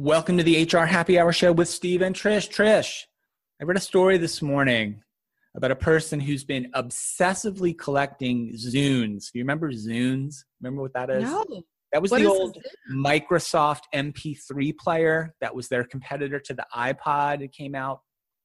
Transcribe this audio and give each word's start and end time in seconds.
Welcome 0.00 0.36
to 0.38 0.44
the 0.44 0.62
HR 0.62 0.84
Happy 0.86 1.18
Hour 1.18 1.32
Show 1.32 1.50
with 1.50 1.68
Steve 1.68 2.02
and 2.02 2.14
Trish. 2.14 2.48
Trish, 2.48 3.02
I 3.60 3.64
read 3.64 3.76
a 3.76 3.80
story 3.80 4.16
this 4.16 4.40
morning 4.40 5.02
about 5.56 5.72
a 5.72 5.76
person 5.76 6.20
who's 6.20 6.44
been 6.44 6.70
obsessively 6.76 7.76
collecting 7.76 8.52
Zunes. 8.54 9.32
Do 9.32 9.40
you 9.40 9.42
remember 9.42 9.72
Zunes? 9.72 10.36
Remember 10.62 10.82
what 10.82 10.92
that 10.94 11.10
is? 11.10 11.24
No. 11.24 11.44
That 11.92 12.00
was 12.00 12.12
What 12.12 12.20
the 12.20 12.28
old 12.28 12.58
Microsoft 12.92 13.80
MP3 13.92 14.78
player 14.78 15.34
that 15.40 15.52
was 15.52 15.66
their 15.66 15.82
competitor 15.82 16.38
to 16.38 16.54
the 16.54 16.64
iPod. 16.72 17.42
It 17.42 17.50
came 17.50 17.74
out 17.74 17.98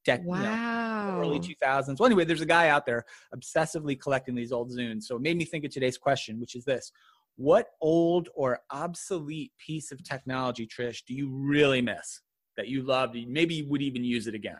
dec- 0.07 0.21
you 0.21 0.31
know, 0.31 0.31
Wow. 0.31 1.19
early 1.21 1.39
2000s. 1.39 1.99
Well, 1.99 2.07
anyway, 2.07 2.25
there's 2.25 2.41
a 2.41 2.47
guy 2.47 2.69
out 2.69 2.87
there 2.87 3.05
obsessively 3.35 3.99
collecting 4.01 4.33
these 4.33 4.51
old 4.51 4.71
Zunes. 4.71 5.03
So 5.03 5.17
it 5.17 5.21
made 5.21 5.37
me 5.37 5.45
think 5.45 5.65
of 5.65 5.71
today's 5.71 5.99
question, 5.99 6.39
which 6.39 6.55
is 6.55 6.65
this 6.65 6.91
What 7.35 7.67
old 7.81 8.29
or 8.35 8.59
obsolete 8.71 9.51
piece 9.57 9.91
of 9.91 10.03
technology, 10.03 10.67
Trish, 10.67 11.03
do 11.05 11.13
you 11.13 11.29
really 11.29 11.81
miss 11.81 12.21
that 12.57 12.67
you 12.67 12.83
loved? 12.83 13.17
Maybe 13.27 13.55
you 13.55 13.67
would 13.69 13.81
even 13.81 14.03
use 14.03 14.27
it 14.27 14.35
again? 14.35 14.59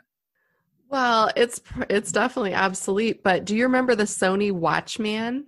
Well, 0.90 1.32
it's 1.36 1.62
it's 1.90 2.12
definitely 2.12 2.56
obsolete, 2.56 3.24
but 3.24 3.46
do 3.46 3.56
you 3.56 3.64
remember 3.64 3.96
the 3.96 4.04
Sony 4.04 4.52
Watchman? 4.52 5.46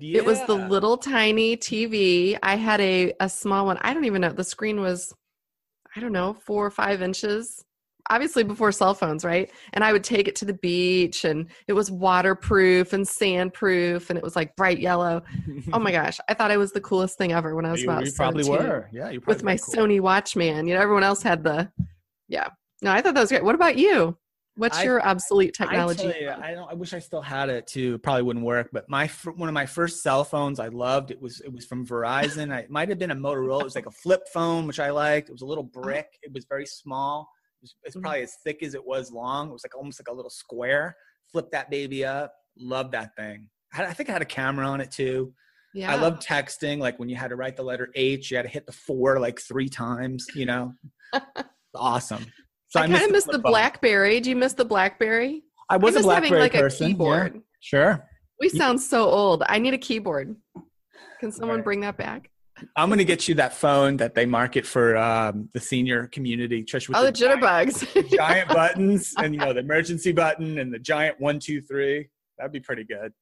It 0.00 0.24
was 0.24 0.44
the 0.46 0.54
little 0.54 0.96
tiny 0.96 1.56
TV. 1.56 2.38
I 2.42 2.56
had 2.56 2.80
a 2.80 3.14
a 3.20 3.28
small 3.28 3.66
one. 3.66 3.78
I 3.80 3.94
don't 3.94 4.04
even 4.04 4.20
know. 4.20 4.30
The 4.30 4.44
screen 4.44 4.80
was 4.80 5.14
I 5.96 6.00
don't 6.00 6.12
know, 6.12 6.34
4 6.34 6.66
or 6.66 6.70
5 6.70 7.02
inches. 7.02 7.64
Obviously 8.10 8.44
before 8.44 8.70
cell 8.70 8.94
phones, 8.94 9.24
right? 9.24 9.50
And 9.72 9.82
I 9.82 9.92
would 9.92 10.04
take 10.04 10.28
it 10.28 10.36
to 10.36 10.44
the 10.44 10.54
beach 10.54 11.24
and 11.24 11.48
it 11.68 11.72
was 11.72 11.90
waterproof 11.90 12.92
and 12.92 13.04
sandproof 13.04 14.10
and 14.10 14.18
it 14.18 14.22
was 14.22 14.36
like 14.36 14.54
bright 14.56 14.78
yellow. 14.78 15.22
Oh 15.72 15.78
my 15.78 15.92
gosh, 15.92 16.20
I 16.28 16.34
thought 16.34 16.50
I 16.50 16.58
was 16.58 16.72
the 16.72 16.80
coolest 16.80 17.16
thing 17.16 17.32
ever 17.32 17.54
when 17.54 17.64
I 17.64 17.72
was 17.72 17.82
you, 17.82 17.90
about 17.90 18.04
you 18.04 18.12
probably 18.12 18.44
17. 18.44 18.66
were. 18.66 18.88
Yeah, 18.92 19.10
you 19.10 19.20
probably 19.20 19.34
with 19.34 19.42
my 19.42 19.56
cool. 19.56 19.74
Sony 19.74 20.00
Watchman. 20.00 20.66
You 20.66 20.74
know, 20.74 20.80
everyone 20.80 21.04
else 21.04 21.22
had 21.22 21.42
the, 21.42 21.70
yeah. 22.28 22.48
No, 22.82 22.92
I 22.92 23.00
thought 23.00 23.14
that 23.14 23.20
was 23.20 23.30
great. 23.30 23.44
What 23.44 23.54
about 23.54 23.78
you? 23.78 24.18
What's 24.56 24.78
I- 24.78 24.84
your 24.84 25.04
obsolete 25.04 25.56
I 25.58 25.64
technology? 25.64 26.02
tell 26.02 26.20
you, 26.20 26.30
I 26.30 26.52
don't. 26.52 26.70
I 26.70 26.74
wish 26.74 26.94
I 26.94 27.00
still 27.00 27.22
had 27.22 27.48
it 27.48 27.66
too. 27.66 27.98
Probably 27.98 28.22
wouldn't 28.22 28.44
work. 28.44 28.68
But 28.72 28.88
my 28.88 29.08
one 29.34 29.48
of 29.48 29.52
my 29.52 29.66
first 29.66 30.02
cell 30.02 30.22
phones 30.22 30.60
I 30.60 30.68
loved. 30.68 31.10
It 31.10 31.20
was 31.20 31.40
it 31.40 31.52
was 31.52 31.64
from 31.64 31.86
Verizon. 31.86 32.52
I, 32.52 32.60
it 32.60 32.70
might 32.70 32.88
have 32.88 32.98
been 32.98 33.10
a 33.10 33.16
Motorola. 33.16 33.62
It 33.62 33.64
was 33.64 33.74
like 33.74 33.86
a 33.86 33.90
flip 33.90 34.28
phone, 34.32 34.66
which 34.66 34.78
I 34.78 34.90
liked. 34.90 35.28
It 35.28 35.32
was 35.32 35.42
a 35.42 35.46
little 35.46 35.64
uh-huh. 35.64 35.82
brick. 35.82 36.06
It 36.22 36.32
was 36.32 36.44
very 36.44 36.66
small. 36.66 37.28
Was, 37.64 37.74
it's 37.84 37.96
Mhm. 37.96 38.02
probably 38.02 38.22
as 38.22 38.36
thick 38.44 38.62
as 38.62 38.74
it 38.74 38.84
was 38.84 39.10
long. 39.10 39.48
It 39.48 39.52
was 39.52 39.64
like 39.64 39.74
almost 39.76 39.98
like 40.00 40.08
a 40.12 40.14
little 40.14 40.30
square. 40.30 40.96
Flip 41.32 41.50
that 41.52 41.70
baby 41.70 42.04
up. 42.04 42.34
Love 42.58 42.90
that 42.92 43.16
thing. 43.16 43.48
I, 43.72 43.86
I 43.86 43.92
think 43.94 44.08
I 44.10 44.12
had 44.12 44.22
a 44.22 44.26
camera 44.26 44.66
on 44.66 44.80
it 44.80 44.90
too. 44.90 45.32
yeah. 45.72 45.90
I 45.92 45.96
love 45.96 46.18
texting. 46.20 46.78
Like 46.78 46.98
when 46.98 47.08
you 47.08 47.16
had 47.16 47.28
to 47.28 47.36
write 47.36 47.56
the 47.56 47.62
letter 47.64 47.88
H, 47.94 48.30
you 48.30 48.36
had 48.36 48.44
to 48.44 48.48
hit 48.48 48.66
the 48.66 48.72
four 48.72 49.18
like 49.18 49.40
three 49.40 49.68
times. 49.68 50.26
You 50.34 50.46
know, 50.46 50.72
awesome. 51.74 52.24
So 52.68 52.80
I 52.80 52.86
kind 52.88 53.02
of 53.02 53.10
miss 53.12 53.24
the. 53.24 53.38
BlackBerry. 53.38 54.20
Do 54.20 54.30
you 54.30 54.36
miss 54.36 54.52
the 54.52 54.64
BlackBerry? 54.64 55.42
I 55.70 55.76
was 55.76 55.96
I 55.96 56.00
a 56.00 56.02
BlackBerry 56.02 56.40
like 56.40 56.52
person. 56.52 56.86
a 56.86 56.88
yeah. 56.88 56.92
keyboard. 56.94 57.40
Sure. 57.60 58.04
We 58.40 58.48
sound 58.50 58.80
so 58.82 59.08
old. 59.08 59.42
I 59.48 59.58
need 59.58 59.74
a 59.74 59.78
keyboard. 59.78 60.36
Can 61.20 61.32
someone 61.32 61.58
Right. 61.58 61.64
bring 61.64 61.80
that 61.80 61.96
back? 61.96 62.30
I'm 62.76 62.88
gonna 62.88 63.04
get 63.04 63.28
you 63.28 63.34
that 63.36 63.54
phone 63.54 63.96
that 63.98 64.14
they 64.14 64.26
market 64.26 64.66
for 64.66 64.96
um, 64.96 65.48
the 65.52 65.60
senior 65.60 66.06
community, 66.08 66.62
Trish, 66.64 66.88
with 66.88 66.96
Oh, 66.96 67.04
the 67.04 67.12
giant, 67.12 67.40
jitterbugs. 67.42 68.10
giant 68.16 68.48
buttons 68.48 69.14
and 69.18 69.34
you 69.34 69.40
know 69.40 69.52
the 69.52 69.60
emergency 69.60 70.12
button 70.12 70.58
and 70.58 70.72
the 70.72 70.78
giant 70.78 71.20
one, 71.20 71.38
two, 71.38 71.60
three. 71.60 72.08
That'd 72.38 72.52
be 72.52 72.60
pretty 72.60 72.84
good. 72.84 73.12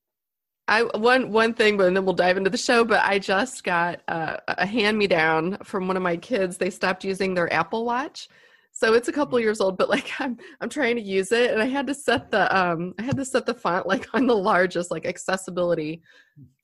I 0.68 0.82
one 0.84 1.32
one 1.32 1.54
thing, 1.54 1.76
but 1.76 1.92
then 1.92 2.04
we'll 2.04 2.14
dive 2.14 2.36
into 2.36 2.48
the 2.50 2.56
show. 2.56 2.84
But 2.84 3.02
I 3.04 3.18
just 3.18 3.64
got 3.64 4.00
uh, 4.08 4.36
a 4.48 4.64
hand 4.66 4.96
me 4.96 5.06
down 5.06 5.58
from 5.64 5.86
one 5.88 5.96
of 5.96 6.02
my 6.02 6.16
kids. 6.16 6.56
They 6.56 6.70
stopped 6.70 7.04
using 7.04 7.34
their 7.34 7.52
Apple 7.52 7.84
Watch, 7.84 8.28
so 8.70 8.94
it's 8.94 9.08
a 9.08 9.12
couple 9.12 9.38
Mm. 9.38 9.42
years 9.42 9.60
old. 9.60 9.76
But 9.76 9.90
like 9.90 10.10
I'm 10.20 10.38
I'm 10.60 10.68
trying 10.68 10.96
to 10.96 11.02
use 11.02 11.32
it, 11.32 11.50
and 11.50 11.60
I 11.60 11.66
had 11.66 11.86
to 11.88 11.94
set 11.94 12.30
the 12.30 12.56
um 12.56 12.94
I 12.98 13.02
had 13.02 13.16
to 13.16 13.24
set 13.24 13.44
the 13.44 13.54
font 13.54 13.86
like 13.86 14.06
on 14.14 14.26
the 14.26 14.36
largest 14.36 14.90
like 14.90 15.04
accessibility 15.04 16.00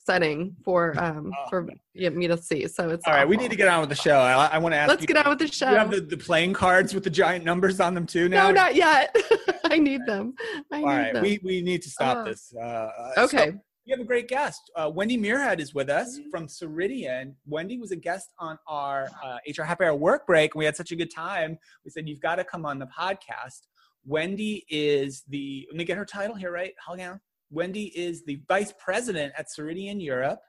setting 0.08 0.56
for 0.64 0.80
um 0.98 1.30
Oh. 1.38 1.48
for 1.50 1.68
yeah, 1.94 2.08
me 2.10 2.26
to 2.28 2.36
see. 2.48 2.66
So 2.68 2.90
it's 2.90 3.06
All 3.06 3.12
right, 3.14 3.28
we 3.28 3.36
need 3.36 3.50
to 3.50 3.56
get 3.62 3.68
on 3.68 3.80
with 3.80 3.90
the 3.90 3.94
show. 4.08 4.18
I, 4.18 4.46
I 4.46 4.58
want 4.58 4.72
to 4.74 4.78
ask 4.78 4.88
Let's 4.88 5.02
you. 5.02 5.06
get 5.08 5.18
on 5.24 5.28
with 5.30 5.38
the 5.40 5.48
show. 5.48 5.70
you 5.70 5.76
have 5.76 5.90
the, 5.90 6.00
the 6.00 6.16
playing 6.16 6.52
cards 6.54 6.94
with 6.94 7.04
the 7.04 7.10
giant 7.22 7.44
numbers 7.44 7.78
on 7.80 7.94
them 7.94 8.06
too 8.06 8.28
now? 8.28 8.48
No, 8.48 8.54
not 8.54 8.74
yet. 8.74 9.14
I 9.64 9.78
need 9.78 10.02
them. 10.06 10.34
I 10.72 10.76
All 10.76 10.80
need 10.80 10.84
right, 10.86 11.12
them. 11.14 11.22
we, 11.22 11.40
we 11.44 11.60
need 11.62 11.82
to 11.82 11.90
stop 11.90 12.18
Oh. 12.18 12.24
this. 12.24 12.52
Uh, 12.56 12.60
uh, 12.64 13.14
so 13.16 13.22
okay. 13.24 13.52
we 13.86 13.90
have 13.90 14.00
a 14.00 14.04
great 14.04 14.28
guest. 14.28 14.60
Uh, 14.76 14.90
Wendy 14.94 15.18
Muirhead 15.18 15.58
is 15.60 15.74
with 15.74 15.90
us 15.90 16.08
Mm-hmm. 16.18 16.30
from 16.30 16.46
Ceridian. 16.46 17.34
Wendy 17.46 17.76
was 17.78 17.90
a 17.90 17.96
guest 17.96 18.28
on 18.38 18.58
our 18.66 19.08
uh, 19.24 19.36
HR 19.54 19.64
Happy 19.64 19.84
Hour 19.84 19.94
work 19.94 20.26
break, 20.26 20.54
and 20.54 20.58
we 20.60 20.64
had 20.64 20.76
such 20.76 20.90
a 20.92 20.96
good 20.96 21.12
time. 21.14 21.58
We 21.84 21.90
said, 21.90 22.08
You've 22.08 22.20
got 22.28 22.36
to 22.36 22.44
come 22.44 22.64
on 22.64 22.78
the 22.78 22.86
podcast. 22.98 23.60
Wendy 24.06 24.64
is 24.70 25.22
the, 25.28 25.66
let 25.70 25.76
me 25.76 25.84
get 25.84 25.98
her 25.98 26.04
title 26.06 26.34
here, 26.36 26.50
right? 26.52 26.72
Hold 26.86 27.00
on. 27.00 27.20
Wendy 27.50 27.86
is 27.98 28.24
the 28.24 28.40
vice 28.46 28.74
president 28.78 29.32
at 29.38 29.46
Ceridian 29.48 30.02
Europe. 30.02 30.40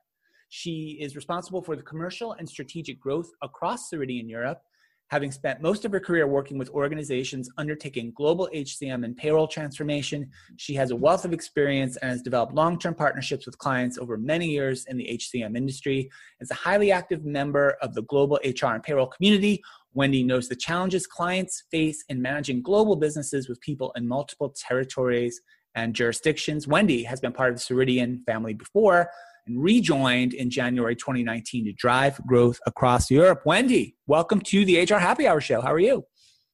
She 0.50 0.98
is 1.00 1.16
responsible 1.16 1.62
for 1.62 1.76
the 1.76 1.84
commercial 1.84 2.34
and 2.34 2.50
strategic 2.50 3.00
growth 3.00 3.30
across 3.42 3.90
Ceridian 3.90 4.30
Europe, 4.30 4.62
having 5.08 5.32
spent 5.32 5.62
most 5.62 5.86
of 5.86 5.94
her 5.94 6.00
career 6.00 6.28
working 6.28 6.58
with 6.58 6.70
organizations 6.72 7.50
undertaking 7.58 8.12
global 8.16 8.50
HCM 8.54 9.06
and 9.06 9.16
payroll 9.16 9.48
transformation. 9.48 10.30
She 10.58 10.74
has 10.74 10.92
a 10.92 10.96
wealth 10.96 11.24
of 11.24 11.32
experience 11.32 11.96
and 11.98 12.12
has 12.12 12.22
developed 12.22 12.54
long 12.54 12.78
term 12.78 12.96
partnerships 12.96 13.46
with 13.46 13.58
clients 13.60 13.98
over 13.98 14.18
many 14.18 14.50
years 14.50 14.86
in 14.88 14.98
the 14.98 15.06
HCM 15.06 15.56
industry. 15.56 16.10
As 16.42 16.52
a 16.52 16.56
highly 16.56 16.92
active 16.92 17.24
member 17.24 17.78
of 17.82 17.94
the 17.94 18.04
global 18.04 18.40
HR 18.44 18.74
and 18.74 18.84
payroll 18.84 19.08
community, 19.08 19.62
Wendy 19.94 20.24
knows 20.24 20.50
the 20.50 20.56
challenges 20.56 21.08
clients 21.08 21.64
face 21.72 22.04
in 22.10 22.22
managing 22.22 22.62
global 22.62 22.98
businesses 22.98 23.48
with 23.48 23.62
people 23.62 23.94
in 23.96 24.06
multiple 24.08 24.54
territories 24.68 25.40
and 25.76 25.94
jurisdictions. 25.94 26.68
Wendy 26.68 27.04
has 27.04 27.20
been 27.20 27.32
part 27.32 27.52
of 27.52 27.56
the 27.56 27.62
Ceridian 27.62 28.24
family 28.26 28.54
before 28.54 29.10
and 29.48 29.62
rejoined 29.62 30.34
in 30.34 30.50
January 30.50 30.96
2019 30.96 31.66
to 31.66 31.74
drive 31.74 32.20
growth 32.26 32.60
across 32.66 33.10
Europe. 33.10 33.42
Wendy, 33.46 33.96
welcome 34.08 34.42
to 34.42 34.66
the 34.66 34.82
HR 34.82 34.98
Happy 34.98 35.28
Hour 35.28 35.42
Show. 35.42 35.62
How 35.62 35.74
are 35.74 35.80
you? 35.80 36.06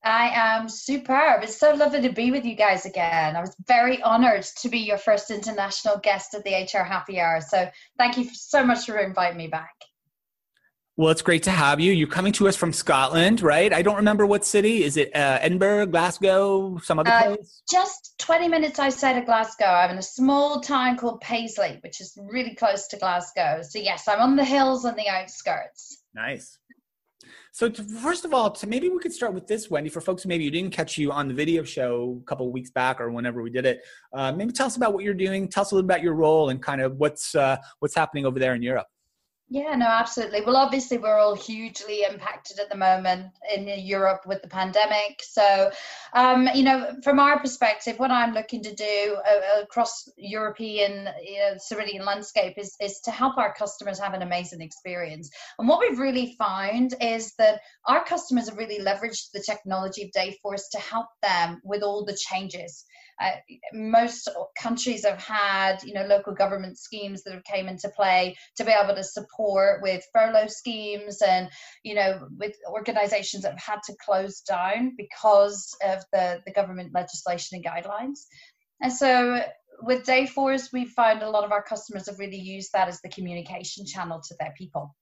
I 0.03 0.29
am 0.35 0.69
superb. 0.69 1.43
It's 1.43 1.57
so 1.57 1.73
lovely 1.73 2.01
to 2.01 2.11
be 2.11 2.29
with 2.29 2.45
you 2.45 2.55
guys 2.55 2.85
again. 2.85 3.35
I 3.35 3.41
was 3.41 3.55
very 3.67 4.01
honored 4.03 4.43
to 4.43 4.69
be 4.69 4.77
your 4.77 4.99
first 4.99 5.31
international 5.31 5.97
guest 5.97 6.35
at 6.35 6.43
the 6.43 6.53
HR 6.53 6.83
Happy 6.83 7.19
Hour. 7.19 7.41
So 7.41 7.67
thank 7.97 8.15
you 8.15 8.29
so 8.31 8.63
much 8.63 8.85
for 8.85 8.99
inviting 8.99 9.37
me 9.37 9.47
back. 9.47 9.73
Well, 10.97 11.09
it's 11.09 11.21
great 11.21 11.43
to 11.43 11.51
have 11.51 11.81
you. 11.81 11.91
You're 11.91 12.07
coming 12.07 12.31
to 12.33 12.47
us 12.47 12.55
from 12.55 12.71
Scotland, 12.71 13.41
right? 13.41 13.73
I 13.73 13.81
don't 13.81 13.97
remember 13.97 14.25
what 14.25 14.45
city. 14.45 14.85
Is 14.85 14.95
it 14.95 15.13
uh, 15.13 15.39
Edinburgh, 15.41 15.87
Glasgow, 15.87 16.77
some 16.77 16.99
other 16.99 17.11
Uh, 17.11 17.35
place? 17.35 17.61
Just 17.69 18.17
20 18.19 18.47
minutes 18.47 18.79
outside 18.79 19.17
of 19.17 19.25
Glasgow, 19.25 19.65
I'm 19.65 19.91
in 19.91 19.97
a 19.97 20.01
small 20.01 20.61
town 20.61 20.95
called 20.95 21.19
Paisley, 21.19 21.79
which 21.83 21.99
is 21.99 22.17
really 22.31 22.55
close 22.55 22.87
to 22.87 22.97
Glasgow. 22.97 23.61
So, 23.61 23.77
yes, 23.77 24.07
I'm 24.07 24.21
on 24.21 24.37
the 24.37 24.45
hills 24.45 24.85
on 24.85 24.95
the 24.95 25.09
outskirts. 25.09 26.03
Nice. 26.13 26.57
So, 27.51 27.67
to, 27.67 27.83
first 27.83 28.23
of 28.23 28.33
all, 28.33 28.49
to 28.51 28.65
maybe 28.65 28.87
we 28.87 28.99
could 28.99 29.11
start 29.11 29.33
with 29.33 29.47
this, 29.47 29.69
Wendy, 29.69 29.89
for 29.89 29.99
folks 29.99 30.23
who 30.23 30.29
maybe 30.29 30.45
you 30.45 30.51
didn't 30.51 30.71
catch 30.71 30.97
you 30.97 31.11
on 31.11 31.27
the 31.27 31.33
video 31.33 31.63
show 31.63 32.21
a 32.21 32.25
couple 32.25 32.47
of 32.47 32.53
weeks 32.53 32.69
back 32.69 33.01
or 33.01 33.11
whenever 33.11 33.41
we 33.41 33.49
did 33.49 33.65
it. 33.65 33.81
Uh, 34.13 34.31
maybe 34.31 34.53
tell 34.53 34.67
us 34.67 34.77
about 34.77 34.93
what 34.93 35.03
you're 35.03 35.13
doing. 35.13 35.49
Tell 35.49 35.63
us 35.63 35.71
a 35.71 35.75
little 35.75 35.85
about 35.89 36.03
your 36.03 36.13
role 36.13 36.51
and 36.51 36.61
kind 36.61 36.79
of 36.79 36.95
what's 36.95 37.35
uh, 37.35 37.57
what's 37.79 37.95
happening 37.95 38.25
over 38.25 38.39
there 38.39 38.55
in 38.55 38.61
Europe. 38.61 38.87
Yeah, 39.47 39.75
no, 39.75 39.85
absolutely. 39.85 40.41
Well, 40.41 40.57
obviously, 40.57 40.97
we're 40.97 41.19
all 41.19 41.35
hugely 41.35 42.01
impacted 42.01 42.57
at 42.59 42.67
the 42.71 42.75
moment 42.75 43.27
in 43.55 43.67
Europe 43.67 44.21
with 44.25 44.41
the 44.41 44.47
pandemic. 44.47 45.21
So, 45.21 45.69
um, 46.13 46.49
you 46.55 46.63
know, 46.63 46.95
from 47.03 47.19
our 47.19 47.39
perspective, 47.39 47.99
what 47.99 48.09
I'm 48.09 48.33
looking 48.33 48.63
to 48.63 48.73
do 48.73 49.17
uh, 49.23 49.61
across 49.61 50.09
European 50.17 51.07
you 51.23 51.37
know, 51.37 51.57
Ceridian 51.57 52.03
landscape 52.03 52.55
is, 52.57 52.75
is 52.81 52.99
to 53.01 53.11
help 53.11 53.37
our 53.37 53.53
customers 53.53 53.99
have 53.99 54.15
an 54.15 54.23
amazing 54.23 54.61
experience. 54.61 55.29
And 55.59 55.67
what 55.67 55.79
we've 55.79 55.99
really 55.99 56.35
found 56.39 56.95
is 56.99 57.35
that 57.37 57.61
our 57.85 58.03
customers 58.03 58.49
have 58.49 58.57
really 58.57 58.79
leveraged 58.83 59.29
the 59.31 59.43
technology 59.47 60.01
of 60.01 60.09
Dayforce 60.17 60.63
to 60.71 60.79
help 60.79 61.07
them 61.21 61.61
with 61.63 61.83
all 61.83 62.03
the 62.03 62.17
changes. 62.29 62.83
Uh, 63.21 63.31
most 63.73 64.29
countries 64.57 65.05
have 65.05 65.19
had, 65.19 65.81
you 65.83 65.93
know, 65.93 66.05
local 66.05 66.33
government 66.33 66.77
schemes 66.77 67.23
that 67.23 67.33
have 67.33 67.43
came 67.43 67.67
into 67.67 67.89
play 67.89 68.35
to 68.57 68.65
be 68.65 68.71
able 68.71 68.95
to 68.95 69.03
support 69.03 69.81
with 69.81 70.03
furlough 70.13 70.47
schemes 70.47 71.21
and, 71.21 71.49
you 71.83 71.95
know, 71.95 72.27
with 72.37 72.55
organizations 72.69 73.43
that 73.43 73.53
have 73.57 73.75
had 73.75 73.83
to 73.83 73.95
close 74.03 74.41
down 74.41 74.93
because 74.97 75.75
of 75.83 76.03
the, 76.11 76.41
the 76.45 76.51
government 76.51 76.93
legislation 76.93 77.55
and 77.57 77.65
guidelines. 77.65 78.25
And 78.81 78.91
so 78.91 79.41
with 79.81 80.05
Dayforce, 80.05 80.73
we 80.73 80.85
found 80.85 81.21
a 81.21 81.29
lot 81.29 81.43
of 81.43 81.51
our 81.51 81.63
customers 81.63 82.07
have 82.07 82.19
really 82.19 82.39
used 82.39 82.71
that 82.73 82.87
as 82.87 82.99
the 83.01 83.09
communication 83.09 83.85
channel 83.85 84.21
to 84.27 84.35
their 84.39 84.53
people 84.57 84.93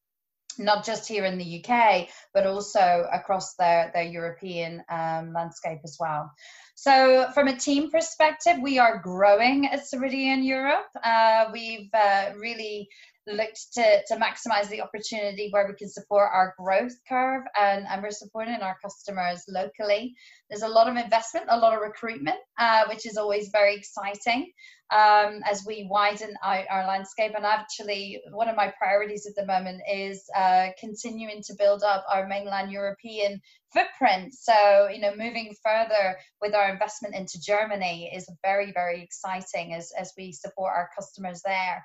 not 0.60 0.86
just 0.86 1.08
here 1.08 1.26
in 1.26 1.38
the 1.38 1.64
UK, 1.64 2.08
but 2.34 2.46
also 2.48 3.08
across 3.12 3.56
their, 3.56 3.92
their 3.94 4.04
European 4.04 4.84
um, 4.90 5.34
landscape 5.34 5.80
as 5.84 5.98
well. 6.00 6.32
So, 6.76 7.30
from 7.34 7.48
a 7.48 7.56
team 7.56 7.92
perspective, 7.92 8.58
we 8.62 8.80
are 8.80 8.98
growing 8.98 9.68
at 9.68 9.82
Ceridian 9.82 10.44
Europe. 10.44 10.88
Uh, 11.04 11.46
we've 11.54 11.90
uh, 11.94 12.32
really 12.38 12.90
looked 13.28 13.74
to, 13.74 14.02
to 14.08 14.16
maximize 14.16 14.70
the 14.70 14.82
opportunity 14.82 15.50
where 15.52 15.68
we 15.68 15.76
can 15.76 15.90
support 15.90 16.30
our 16.34 16.54
growth 16.58 16.94
curve 17.08 17.44
and, 17.60 17.86
and 17.90 18.04
we're 18.04 18.12
supporting 18.12 18.56
our 18.56 18.78
customers 18.82 19.44
locally. 19.48 20.14
There's 20.50 20.64
a 20.64 20.68
lot 20.68 20.90
of 20.90 20.98
investment, 20.98 21.46
a 21.50 21.58
lot 21.58 21.74
of 21.74 21.82
recruitment, 21.82 22.38
uh, 22.60 22.84
which 22.90 23.06
is 23.06 23.18
always 23.18 23.50
very 23.50 23.76
exciting 23.76 24.52
um, 24.92 25.42
as 25.50 25.64
we 25.66 25.88
widen 25.90 26.36
our, 26.44 26.64
our, 26.70 26.86
landscape. 26.86 27.32
And 27.36 27.46
actually, 27.46 28.22
one 28.32 28.48
of 28.48 28.56
my 28.56 28.72
priorities 28.78 29.26
at 29.26 29.36
the 29.36 29.46
moment 29.46 29.82
is 29.92 30.24
uh, 30.36 30.68
continuing 30.80 31.42
to 31.44 31.56
build 31.58 31.82
up 31.82 32.06
our 32.12 32.28
mainland 32.28 32.72
European 32.72 33.42
footprint. 33.72 34.36
So, 34.36 34.90
you 34.94 35.00
know, 35.00 35.16
moving 35.16 35.56
further 35.64 36.18
with 36.42 36.54
our 36.54 36.72
investment 36.72 37.16
into 37.16 37.42
Germany 37.42 38.12
is 38.14 38.30
very, 38.44 38.72
very 38.72 39.02
exciting 39.02 39.74
as, 39.74 39.92
as 40.00 40.14
we 40.16 40.32
support 40.32 40.74
our 40.76 40.90
customers 40.96 41.42
there 41.44 41.84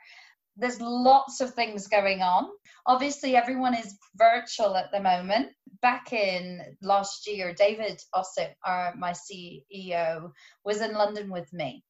there's 0.58 0.80
lots 0.80 1.40
of 1.40 1.54
things 1.54 1.86
going 1.86 2.20
on. 2.20 2.48
Obviously, 2.86 3.36
everyone 3.36 3.74
is 3.74 3.96
virtual 4.16 4.76
at 4.76 4.90
the 4.92 5.00
moment. 5.00 5.52
Back 5.80 6.12
in 6.12 6.60
last 6.82 7.28
year, 7.28 7.54
David 7.54 8.00
Ossip, 8.14 8.54
our, 8.64 8.94
my 8.96 9.12
CEO, 9.12 10.32
was 10.64 10.80
in 10.80 10.94
London 10.94 11.30
with 11.30 11.52
me. 11.52 11.84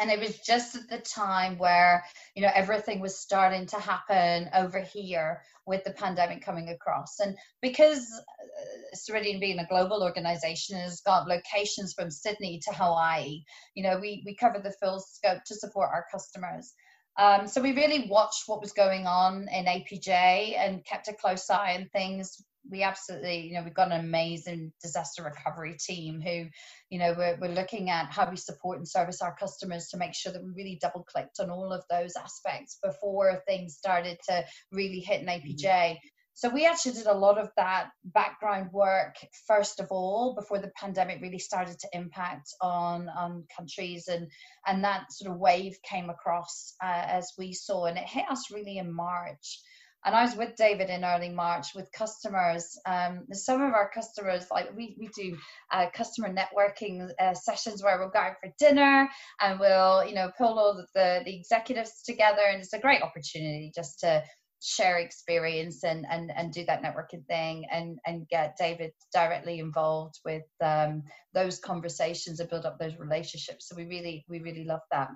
And 0.00 0.10
it 0.10 0.18
was 0.18 0.38
just 0.38 0.74
at 0.74 0.88
the 0.88 0.98
time 0.98 1.58
where, 1.58 2.02
you 2.34 2.42
know, 2.42 2.50
everything 2.54 3.00
was 3.00 3.18
starting 3.18 3.66
to 3.66 3.76
happen 3.76 4.48
over 4.54 4.80
here 4.80 5.42
with 5.66 5.84
the 5.84 5.92
pandemic 5.92 6.42
coming 6.42 6.70
across. 6.70 7.20
And 7.20 7.36
because 7.60 8.10
uh, 8.10 8.96
Ceridian 8.96 9.38
being 9.38 9.58
a 9.58 9.66
global 9.66 10.02
organization 10.02 10.78
has 10.78 11.02
got 11.02 11.28
locations 11.28 11.92
from 11.92 12.10
Sydney 12.10 12.58
to 12.64 12.74
Hawaii, 12.74 13.42
you 13.74 13.82
know, 13.82 13.98
we, 13.98 14.22
we 14.24 14.34
cover 14.34 14.60
the 14.60 14.74
full 14.82 14.98
scope 14.98 15.44
to 15.44 15.54
support 15.54 15.90
our 15.92 16.06
customers. 16.10 16.72
Um, 17.18 17.46
so 17.46 17.60
we 17.60 17.74
really 17.74 18.06
watched 18.08 18.44
what 18.46 18.60
was 18.60 18.72
going 18.72 19.06
on 19.06 19.48
in 19.52 19.66
APJ 19.66 20.56
and 20.58 20.84
kept 20.84 21.08
a 21.08 21.12
close 21.12 21.48
eye 21.50 21.76
on 21.78 21.88
things. 21.92 22.42
We 22.70 22.84
absolutely, 22.84 23.48
you 23.48 23.54
know, 23.54 23.64
we've 23.64 23.74
got 23.74 23.90
an 23.90 24.00
amazing 24.00 24.72
disaster 24.80 25.24
recovery 25.24 25.76
team 25.78 26.20
who, 26.20 26.46
you 26.90 26.98
know, 26.98 27.12
we're, 27.18 27.36
we're 27.40 27.54
looking 27.54 27.90
at 27.90 28.12
how 28.12 28.30
we 28.30 28.36
support 28.36 28.78
and 28.78 28.88
service 28.88 29.20
our 29.20 29.34
customers 29.34 29.88
to 29.88 29.96
make 29.96 30.14
sure 30.14 30.32
that 30.32 30.42
we 30.42 30.50
really 30.50 30.78
double 30.80 31.02
clicked 31.02 31.40
on 31.40 31.50
all 31.50 31.72
of 31.72 31.82
those 31.90 32.14
aspects 32.16 32.78
before 32.82 33.42
things 33.46 33.74
started 33.74 34.16
to 34.28 34.44
really 34.70 35.00
hit 35.00 35.22
in 35.22 35.26
APJ. 35.26 35.64
Mm-hmm. 35.64 36.06
So 36.34 36.48
we 36.48 36.66
actually 36.66 36.92
did 36.92 37.06
a 37.06 37.14
lot 37.14 37.38
of 37.38 37.50
that 37.56 37.90
background 38.04 38.72
work 38.72 39.16
first 39.46 39.80
of 39.80 39.88
all 39.90 40.34
before 40.34 40.58
the 40.58 40.72
pandemic 40.76 41.20
really 41.20 41.38
started 41.38 41.78
to 41.78 41.88
impact 41.92 42.54
on 42.60 43.08
on 43.10 43.44
countries 43.54 44.08
and 44.08 44.26
and 44.66 44.82
that 44.82 45.12
sort 45.12 45.30
of 45.30 45.38
wave 45.38 45.76
came 45.82 46.08
across 46.10 46.74
uh, 46.82 47.04
as 47.06 47.32
we 47.38 47.52
saw 47.52 47.84
and 47.84 47.98
it 47.98 48.04
hit 48.04 48.24
us 48.30 48.50
really 48.50 48.78
in 48.78 48.92
March. 48.92 49.60
And 50.04 50.16
I 50.16 50.24
was 50.24 50.34
with 50.34 50.56
David 50.56 50.90
in 50.90 51.04
early 51.04 51.28
March 51.28 51.74
with 51.76 51.92
customers. 51.92 52.76
Um, 52.86 53.24
some 53.32 53.62
of 53.62 53.72
our 53.72 53.88
customers, 53.88 54.46
like 54.50 54.76
we, 54.76 54.96
we 54.98 55.08
do 55.14 55.36
uh, 55.70 55.86
customer 55.94 56.34
networking 56.34 57.08
uh, 57.20 57.34
sessions 57.34 57.84
where 57.84 57.98
we'll 57.98 58.10
go 58.10 58.18
out 58.18 58.36
for 58.42 58.52
dinner 58.58 59.08
and 59.40 59.60
we'll, 59.60 60.04
you 60.04 60.14
know, 60.14 60.32
pull 60.36 60.58
all 60.58 60.74
the, 60.94 61.22
the 61.24 61.36
executives 61.36 62.02
together. 62.04 62.42
And 62.48 62.60
it's 62.60 62.72
a 62.72 62.80
great 62.80 63.02
opportunity 63.02 63.70
just 63.72 64.00
to 64.00 64.24
share 64.62 64.98
experience 64.98 65.82
and 65.82 66.06
and 66.08 66.30
and 66.36 66.52
do 66.52 66.64
that 66.64 66.82
networking 66.82 67.26
thing 67.26 67.66
and 67.70 67.98
and 68.06 68.28
get 68.28 68.56
David 68.56 68.92
directly 69.12 69.58
involved 69.58 70.20
with 70.24 70.44
um, 70.64 71.02
those 71.34 71.58
conversations 71.58 72.38
and 72.38 72.48
build 72.48 72.64
up 72.64 72.78
those 72.78 72.96
relationships. 72.96 73.68
So 73.68 73.74
we 73.76 73.84
really 73.86 74.24
we 74.28 74.38
really 74.38 74.64
love 74.64 74.82
that. 74.92 75.08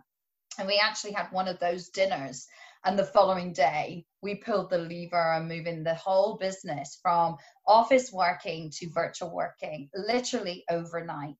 And 0.58 0.66
we 0.66 0.80
actually 0.82 1.12
had 1.12 1.30
one 1.32 1.48
of 1.48 1.58
those 1.60 1.90
dinners, 1.90 2.46
and 2.84 2.98
the 2.98 3.04
following 3.04 3.52
day 3.52 4.04
we 4.20 4.36
pulled 4.36 4.70
the 4.70 4.78
lever 4.78 5.34
and 5.34 5.46
moving 5.46 5.84
the 5.84 5.94
whole 5.94 6.38
business 6.38 6.98
from 7.00 7.36
office 7.66 8.10
working 8.12 8.70
to 8.78 8.90
virtual 8.90 9.32
working, 9.32 9.88
literally 9.94 10.64
overnight 10.70 11.36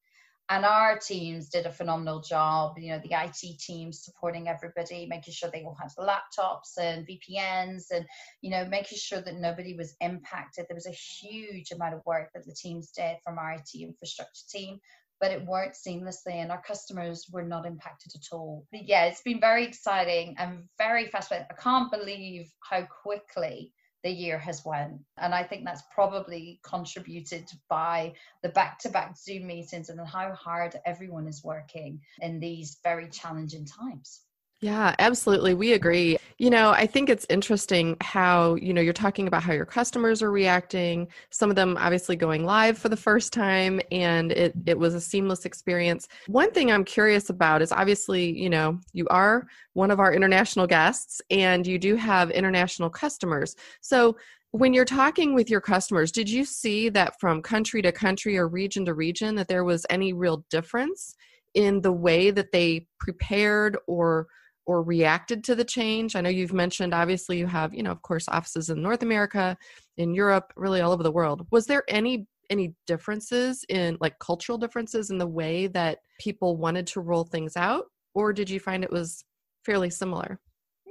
and 0.49 0.65
our 0.65 0.99
teams 0.99 1.49
did 1.49 1.67
a 1.67 1.73
phenomenal 1.73 2.21
job 2.21 2.79
you 2.79 2.91
know 2.91 3.01
the 3.01 3.15
it 3.15 3.57
teams 3.59 4.05
supporting 4.05 4.49
everybody 4.49 5.07
making 5.07 5.33
sure 5.33 5.51
they 5.53 5.65
all 5.65 5.77
had 5.81 5.91
laptops 5.99 6.79
and 6.81 7.07
vpns 7.07 7.85
and 7.91 8.07
you 8.43 8.51
know 8.51 8.65
making 8.67 8.99
sure 8.99 9.21
that 9.21 9.37
nobody 9.37 9.75
was 9.75 9.97
impacted. 10.01 10.67
There 10.69 10.75
was 10.75 10.87
a 10.87 10.91
huge 10.91 11.73
amount 11.73 11.95
of 11.95 12.05
work 12.07 12.31
that 12.35 12.47
the 12.47 12.55
teams 12.55 12.91
did 12.91 13.17
from 13.25 13.39
our 13.39 13.55
it 13.55 13.83
infrastructure 13.83 14.45
team 14.49 14.79
but 15.19 15.31
it 15.31 15.47
worked 15.47 15.77
seamlessly 15.77 16.35
and 16.35 16.53
our 16.53 16.63
customers 16.63 17.27
were 17.33 17.43
not 17.43 17.65
impacted 17.65 18.13
at 18.15 18.35
all. 18.35 18.67
But 18.71 18.87
yeah 18.87 19.07
it's 19.07 19.23
been 19.23 19.41
very 19.41 19.65
exciting 19.65 20.37
and 20.39 20.65
very 20.79 21.07
fascinating. 21.07 21.49
I 21.51 21.61
can't 21.61 21.91
believe 21.91 22.51
how 22.61 22.87
quickly 23.03 23.73
the 24.03 24.11
year 24.11 24.39
has 24.39 24.65
went. 24.65 25.01
And 25.19 25.35
I 25.35 25.43
think 25.43 25.65
that's 25.65 25.83
probably 25.93 26.61
contributed 26.63 27.51
by 27.69 28.15
the 28.43 28.51
back 28.51 28.79
to 28.81 28.89
back 28.89 29.17
Zoom 29.17 29.47
meetings 29.47 29.89
and 29.89 30.01
how 30.07 30.33
hard 30.33 30.79
everyone 30.85 31.27
is 31.27 31.43
working 31.43 32.01
in 32.21 32.41
these 32.41 32.79
very 32.83 33.09
challenging 33.09 33.65
times. 33.67 34.26
Yeah, 34.61 34.95
absolutely. 34.99 35.53
We 35.53 35.75
agree. 35.75 36.17
You 36.39 36.49
know, 36.49 36.71
I 36.71 36.87
think 36.87 37.11
it's 37.11 37.27
interesting 37.29 37.95
how, 38.01 38.55
you 38.55 38.73
know, 38.73 38.81
you're 38.81 38.95
talking 38.95 39.27
about 39.27 39.43
how 39.43 39.53
your 39.53 39.67
customers 39.67 40.23
are 40.23 40.31
reacting, 40.31 41.09
some 41.29 41.51
of 41.51 41.57
them 41.57 41.77
obviously 41.79 42.17
going 42.17 42.47
live 42.47 42.79
for 42.79 42.89
the 42.89 42.97
first 42.97 43.35
time 43.35 43.83
and 43.93 44.33
it 44.33 44.55
it 44.65 44.79
was 44.79 44.95
a 44.95 45.01
seamless 45.01 45.45
experience. 45.45 46.09
One 46.27 46.51
thing 46.53 46.73
I'm 46.73 46.85
curious 46.85 47.29
about 47.29 47.61
is 47.61 47.71
obviously, 47.71 48.33
you 48.39 48.49
know, 48.49 48.81
you 48.95 49.07
are 49.09 49.47
one 49.75 49.91
of 49.91 50.01
our 50.01 50.15
international 50.15 50.67
guests 50.67 51.21
and 51.31 51.67
you 51.67 51.79
do 51.79 51.95
have 51.97 52.31
international 52.31 52.89
customers. 52.89 53.57
So, 53.83 54.17
when 54.53 54.73
you're 54.73 54.87
talking 54.87 55.35
with 55.35 55.51
your 55.51 55.61
customers, 55.61 56.11
did 56.11 56.31
you 56.31 56.45
see 56.47 56.89
that 56.91 57.21
from 57.21 57.43
country 57.43 57.83
to 57.83 57.93
country 57.93 58.39
or 58.39 58.49
region 58.49 58.87
to 58.87 58.95
region 58.95 59.35
that 59.35 59.49
there 59.49 59.65
was 59.65 59.85
any 59.91 60.15
real 60.15 60.47
difference 60.49 61.15
in 61.53 61.83
the 61.83 61.93
way 61.93 62.31
that 62.31 62.53
they 62.53 62.87
prepared 62.99 63.77
or 63.87 64.27
or 64.67 64.83
reacted 64.83 65.45
to 65.45 65.55
the 65.55 65.65
change? 65.65 66.17
I 66.17 66.21
know 66.21 66.29
you've 66.29 66.53
mentioned 66.53 66.93
obviously 66.93 67.39
you 67.39 67.47
have, 67.47 67.73
you 67.75 67.83
know, 67.83 67.93
of 67.93 68.03
course, 68.03 68.29
offices 68.29 68.71
in 68.71 68.83
North 68.83 69.03
America, 69.03 69.57
in 69.97 70.15
Europe, 70.15 70.53
really 70.57 70.81
all 70.81 70.93
over 70.93 71.03
the 71.03 71.13
world. 71.13 71.47
Was 71.51 71.67
there 71.67 71.85
any 71.89 72.27
any 72.49 72.75
differences 72.87 73.65
in 73.69 73.99
like 74.01 74.17
cultural 74.21 74.57
differences 74.57 75.11
in 75.11 75.19
the 75.19 75.27
way 75.27 75.67
that 75.67 75.99
people 76.21 76.57
wanted 76.57 76.87
to 76.87 77.01
roll 77.01 77.25
things 77.25 77.57
out 77.57 77.87
or 78.15 78.33
did 78.33 78.49
you 78.49 78.59
find 78.59 78.83
it 78.83 78.91
was 78.91 79.25
fairly 79.65 79.91
similar? 79.91 80.41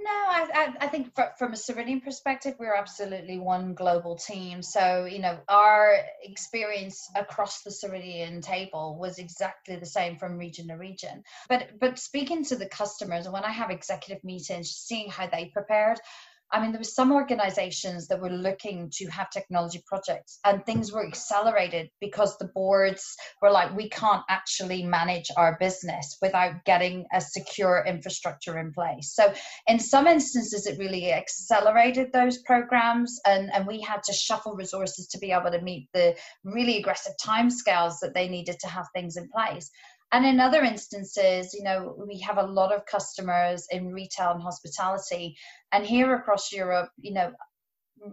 I, 0.07 0.73
I, 0.81 0.87
think 0.87 1.13
for, 1.15 1.31
from 1.37 1.53
a 1.53 1.55
Ceridian 1.55 2.03
perspective, 2.03 2.55
we're 2.59 2.75
absolutely 2.75 3.39
one 3.39 3.73
global 3.73 4.15
team. 4.15 4.61
So, 4.61 5.05
you 5.05 5.19
know, 5.19 5.37
our 5.47 5.97
experience 6.23 7.09
across 7.15 7.61
the 7.61 7.69
Ceridian 7.69 8.41
table 8.41 8.97
was 8.99 9.17
exactly 9.17 9.75
the 9.75 9.85
same 9.85 10.17
from 10.17 10.37
region 10.37 10.67
to 10.69 10.75
region. 10.75 11.23
But 11.49 11.79
but 11.79 11.99
speaking 11.99 12.43
to 12.45 12.55
the 12.55 12.67
customers, 12.67 13.25
and 13.25 13.33
when 13.33 13.43
I 13.43 13.51
have 13.51 13.69
executive 13.69 14.23
meetings, 14.23 14.71
seeing 14.71 15.09
how 15.09 15.27
they 15.27 15.45
prepared, 15.45 15.99
I 16.55 16.61
mean, 16.61 16.71
there 16.71 16.79
were 16.79 16.85
some 16.85 17.11
organizations 17.11 18.07
that 18.07 18.21
were 18.21 18.29
looking 18.29 18.89
to 18.93 19.07
have 19.07 19.29
technology 19.29 19.83
projects 19.85 20.39
and 20.45 20.65
things 20.65 20.89
were 20.89 21.05
accelerated 21.05 21.89
because 21.99 22.37
the 22.37 22.49
boards 22.55 23.03
were 23.41 23.51
like, 23.51 23.75
we 23.75 23.89
can't 23.89 24.23
actually 24.29 24.81
manage 24.81 25.29
our 25.35 25.57
business 25.59 26.17
without 26.21 26.63
getting 26.63 27.07
a 27.13 27.19
secure 27.19 27.83
infrastructure 27.85 28.57
in 28.57 28.71
place. 28.71 29.13
So, 29.13 29.33
in 29.67 29.79
some 29.79 30.07
instances, 30.07 30.65
it 30.65 30.79
really 30.79 31.11
accelerated 31.11 32.13
those 32.13 32.37
programs, 32.43 33.19
and, 33.27 33.53
and 33.53 33.67
we 33.67 33.81
had 33.81 34.01
to 34.03 34.13
shuffle 34.13 34.55
resources 34.55 35.07
to 35.07 35.17
be 35.17 35.33
able 35.33 35.51
to 35.51 35.61
meet 35.61 35.89
the 35.93 36.15
really 36.45 36.77
aggressive 36.77 37.15
timescales 37.21 37.95
that 38.01 38.13
they 38.13 38.29
needed 38.29 38.59
to 38.61 38.67
have 38.69 38.85
things 38.93 39.17
in 39.17 39.27
place. 39.27 39.69
And 40.11 40.25
in 40.25 40.39
other 40.39 40.63
instances, 40.63 41.53
you 41.53 41.63
know, 41.63 41.95
we 42.07 42.19
have 42.21 42.37
a 42.37 42.43
lot 42.45 42.73
of 42.73 42.85
customers 42.85 43.67
in 43.71 43.91
retail 43.91 44.31
and 44.31 44.41
hospitality. 44.41 45.35
And 45.71 45.85
here 45.85 46.15
across 46.15 46.51
Europe, 46.51 46.89
you 46.97 47.13
know, 47.13 47.31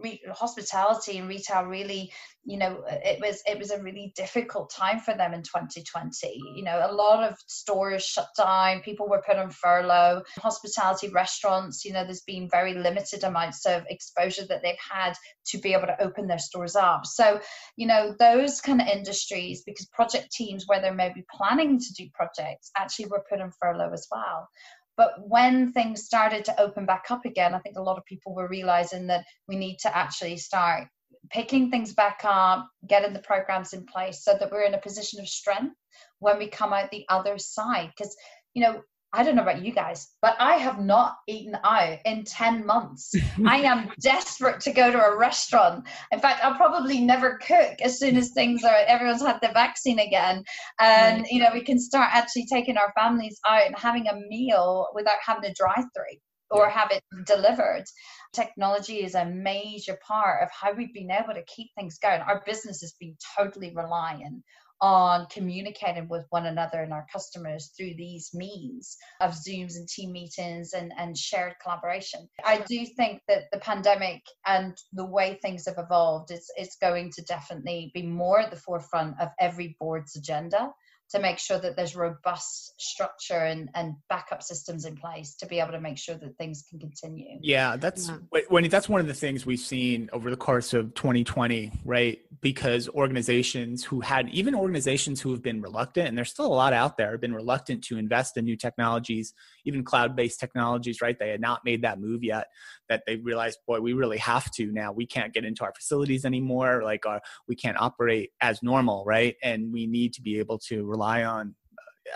re- 0.02 0.20
hospitality 0.30 1.18
and 1.18 1.28
retail 1.28 1.64
really 1.64 2.12
you 2.44 2.58
know 2.58 2.82
uh, 2.90 2.98
it 3.04 3.20
was 3.20 3.42
it 3.46 3.58
was 3.58 3.70
a 3.70 3.82
really 3.82 4.12
difficult 4.16 4.70
time 4.70 4.98
for 4.98 5.14
them 5.14 5.32
in 5.32 5.42
2020 5.42 6.40
you 6.54 6.64
know 6.64 6.86
a 6.88 6.92
lot 6.92 7.22
of 7.22 7.36
stores 7.46 8.04
shut 8.04 8.28
down 8.36 8.80
people 8.80 9.08
were 9.08 9.22
put 9.26 9.36
on 9.36 9.50
furlough. 9.50 10.22
Hospitality 10.38 11.08
restaurants 11.08 11.84
you 11.84 11.92
know 11.92 12.04
there's 12.04 12.22
been 12.22 12.48
very 12.50 12.74
limited 12.74 13.24
amounts 13.24 13.66
of 13.66 13.84
exposure 13.88 14.44
that 14.46 14.62
they've 14.62 14.74
had 14.90 15.12
to 15.46 15.58
be 15.58 15.72
able 15.72 15.86
to 15.86 16.02
open 16.02 16.26
their 16.26 16.38
stores 16.38 16.76
up. 16.76 17.06
So 17.06 17.40
you 17.76 17.86
know 17.86 18.14
those 18.18 18.60
kind 18.60 18.80
of 18.80 18.88
industries 18.88 19.62
because 19.64 19.86
project 19.86 20.32
teams 20.32 20.64
where 20.66 20.80
they're 20.80 20.94
maybe 20.94 21.24
planning 21.32 21.78
to 21.78 21.92
do 21.94 22.08
projects 22.14 22.70
actually 22.76 23.06
were 23.06 23.24
put 23.28 23.40
on 23.40 23.52
furlough 23.60 23.92
as 23.92 24.06
well 24.10 24.48
but 24.96 25.14
when 25.26 25.72
things 25.72 26.04
started 26.04 26.44
to 26.44 26.60
open 26.60 26.86
back 26.86 27.06
up 27.10 27.24
again, 27.24 27.54
I 27.54 27.58
think 27.60 27.76
a 27.76 27.82
lot 27.82 27.98
of 27.98 28.04
people 28.04 28.34
were 28.34 28.48
realizing 28.48 29.06
that 29.08 29.24
we 29.48 29.56
need 29.56 29.78
to 29.80 29.96
actually 29.96 30.36
start 30.36 30.88
picking 31.30 31.70
things 31.70 31.94
back 31.94 32.20
up, 32.24 32.68
getting 32.86 33.12
the 33.12 33.20
programs 33.20 33.72
in 33.72 33.86
place 33.86 34.24
so 34.24 34.36
that 34.38 34.50
we're 34.50 34.64
in 34.64 34.74
a 34.74 34.80
position 34.80 35.20
of 35.20 35.28
strength 35.28 35.74
when 36.18 36.38
we 36.38 36.48
come 36.48 36.72
out 36.72 36.90
the 36.90 37.04
other 37.08 37.38
side. 37.38 37.90
Because, 37.96 38.14
you 38.54 38.62
know, 38.62 38.82
I 39.14 39.22
don't 39.22 39.36
know 39.36 39.42
about 39.42 39.62
you 39.62 39.72
guys, 39.72 40.08
but 40.22 40.36
I 40.38 40.54
have 40.54 40.80
not 40.80 41.18
eaten 41.28 41.56
out 41.64 41.98
in 42.06 42.24
10 42.24 42.64
months. 42.64 43.14
I 43.46 43.58
am 43.58 43.90
desperate 44.00 44.60
to 44.60 44.72
go 44.72 44.90
to 44.90 44.98
a 44.98 45.16
restaurant. 45.16 45.86
In 46.12 46.18
fact, 46.18 46.42
I'll 46.42 46.54
probably 46.56 47.00
never 47.00 47.38
cook 47.38 47.76
as 47.82 47.98
soon 47.98 48.16
as 48.16 48.30
things 48.30 48.64
are, 48.64 48.74
everyone's 48.86 49.20
had 49.20 49.38
the 49.42 49.50
vaccine 49.52 49.98
again. 49.98 50.44
And, 50.80 51.26
you 51.30 51.40
know, 51.40 51.50
we 51.52 51.62
can 51.62 51.78
start 51.78 52.08
actually 52.12 52.46
taking 52.50 52.78
our 52.78 52.92
families 52.98 53.38
out 53.46 53.66
and 53.66 53.76
having 53.76 54.08
a 54.08 54.16
meal 54.16 54.88
without 54.94 55.18
having 55.24 55.42
to 55.42 55.52
drive 55.52 55.84
through 55.94 56.18
or 56.50 56.70
have 56.70 56.90
it 56.90 57.02
delivered. 57.26 57.84
Technology 58.32 59.04
is 59.04 59.14
a 59.14 59.26
major 59.26 59.98
part 60.06 60.42
of 60.42 60.48
how 60.50 60.72
we've 60.72 60.94
been 60.94 61.10
able 61.10 61.34
to 61.34 61.44
keep 61.44 61.68
things 61.74 61.98
going. 61.98 62.20
Our 62.22 62.42
business 62.46 62.80
has 62.80 62.94
been 62.98 63.16
totally 63.36 63.74
reliant 63.74 64.42
on 64.82 65.26
communicating 65.26 66.08
with 66.08 66.26
one 66.30 66.46
another 66.46 66.82
and 66.82 66.92
our 66.92 67.06
customers 67.10 67.72
through 67.76 67.94
these 67.96 68.30
means 68.34 68.96
of 69.20 69.32
Zooms 69.32 69.76
and 69.76 69.88
team 69.88 70.10
meetings 70.10 70.72
and, 70.72 70.92
and 70.98 71.16
shared 71.16 71.54
collaboration. 71.62 72.28
I 72.44 72.64
do 72.68 72.84
think 72.84 73.22
that 73.28 73.44
the 73.52 73.60
pandemic 73.60 74.22
and 74.44 74.76
the 74.92 75.06
way 75.06 75.38
things 75.40 75.66
have 75.66 75.78
evolved 75.78 76.32
is, 76.32 76.50
is 76.58 76.76
going 76.80 77.12
to 77.12 77.22
definitely 77.22 77.92
be 77.94 78.02
more 78.02 78.40
at 78.40 78.50
the 78.50 78.56
forefront 78.56 79.20
of 79.20 79.28
every 79.38 79.76
board's 79.78 80.16
agenda 80.16 80.72
to 81.12 81.20
make 81.20 81.38
sure 81.38 81.58
that 81.58 81.76
there's 81.76 81.94
robust 81.94 82.74
structure 82.78 83.44
and, 83.44 83.68
and 83.74 83.94
backup 84.08 84.42
systems 84.42 84.84
in 84.84 84.96
place 84.96 85.34
to 85.36 85.46
be 85.46 85.60
able 85.60 85.72
to 85.72 85.80
make 85.80 85.98
sure 85.98 86.14
that 86.16 86.36
things 86.38 86.64
can 86.68 86.78
continue. 86.78 87.38
Yeah, 87.42 87.76
that's 87.76 88.08
yeah. 88.08 88.40
when 88.48 88.68
that's 88.68 88.88
one 88.88 89.00
of 89.00 89.06
the 89.06 89.14
things 89.14 89.44
we've 89.44 89.60
seen 89.60 90.08
over 90.12 90.30
the 90.30 90.36
course 90.36 90.72
of 90.72 90.94
2020, 90.94 91.70
right? 91.84 92.18
Because 92.40 92.88
organizations 92.88 93.84
who 93.84 94.00
had 94.00 94.28
even 94.30 94.54
organizations 94.54 95.20
who 95.20 95.30
have 95.32 95.42
been 95.42 95.60
reluctant, 95.60 96.08
and 96.08 96.16
there's 96.16 96.30
still 96.30 96.46
a 96.46 96.54
lot 96.54 96.72
out 96.72 96.96
there, 96.96 97.12
have 97.12 97.20
been 97.20 97.34
reluctant 97.34 97.84
to 97.84 97.98
invest 97.98 98.36
in 98.36 98.44
new 98.44 98.56
technologies, 98.56 99.34
even 99.64 99.84
cloud-based 99.84 100.40
technologies, 100.40 101.00
right? 101.00 101.16
They 101.18 101.30
had 101.30 101.40
not 101.40 101.60
made 101.64 101.82
that 101.82 102.00
move 102.00 102.22
yet. 102.24 102.46
That 102.88 103.02
they 103.06 103.16
realized, 103.16 103.58
boy, 103.66 103.80
we 103.80 103.92
really 103.92 104.18
have 104.18 104.50
to 104.52 104.66
now. 104.72 104.92
We 104.92 105.06
can't 105.06 105.32
get 105.32 105.44
into 105.44 105.64
our 105.64 105.72
facilities 105.74 106.24
anymore. 106.24 106.82
Like, 106.82 107.06
our, 107.06 107.16
uh, 107.16 107.20
we 107.48 107.54
can't 107.54 107.80
operate 107.80 108.30
as 108.40 108.62
normal, 108.62 109.04
right? 109.06 109.36
And 109.42 109.72
we 109.72 109.86
need 109.86 110.12
to 110.14 110.22
be 110.22 110.38
able 110.38 110.58
to 110.68 110.84
rely 110.84 111.24
on 111.24 111.54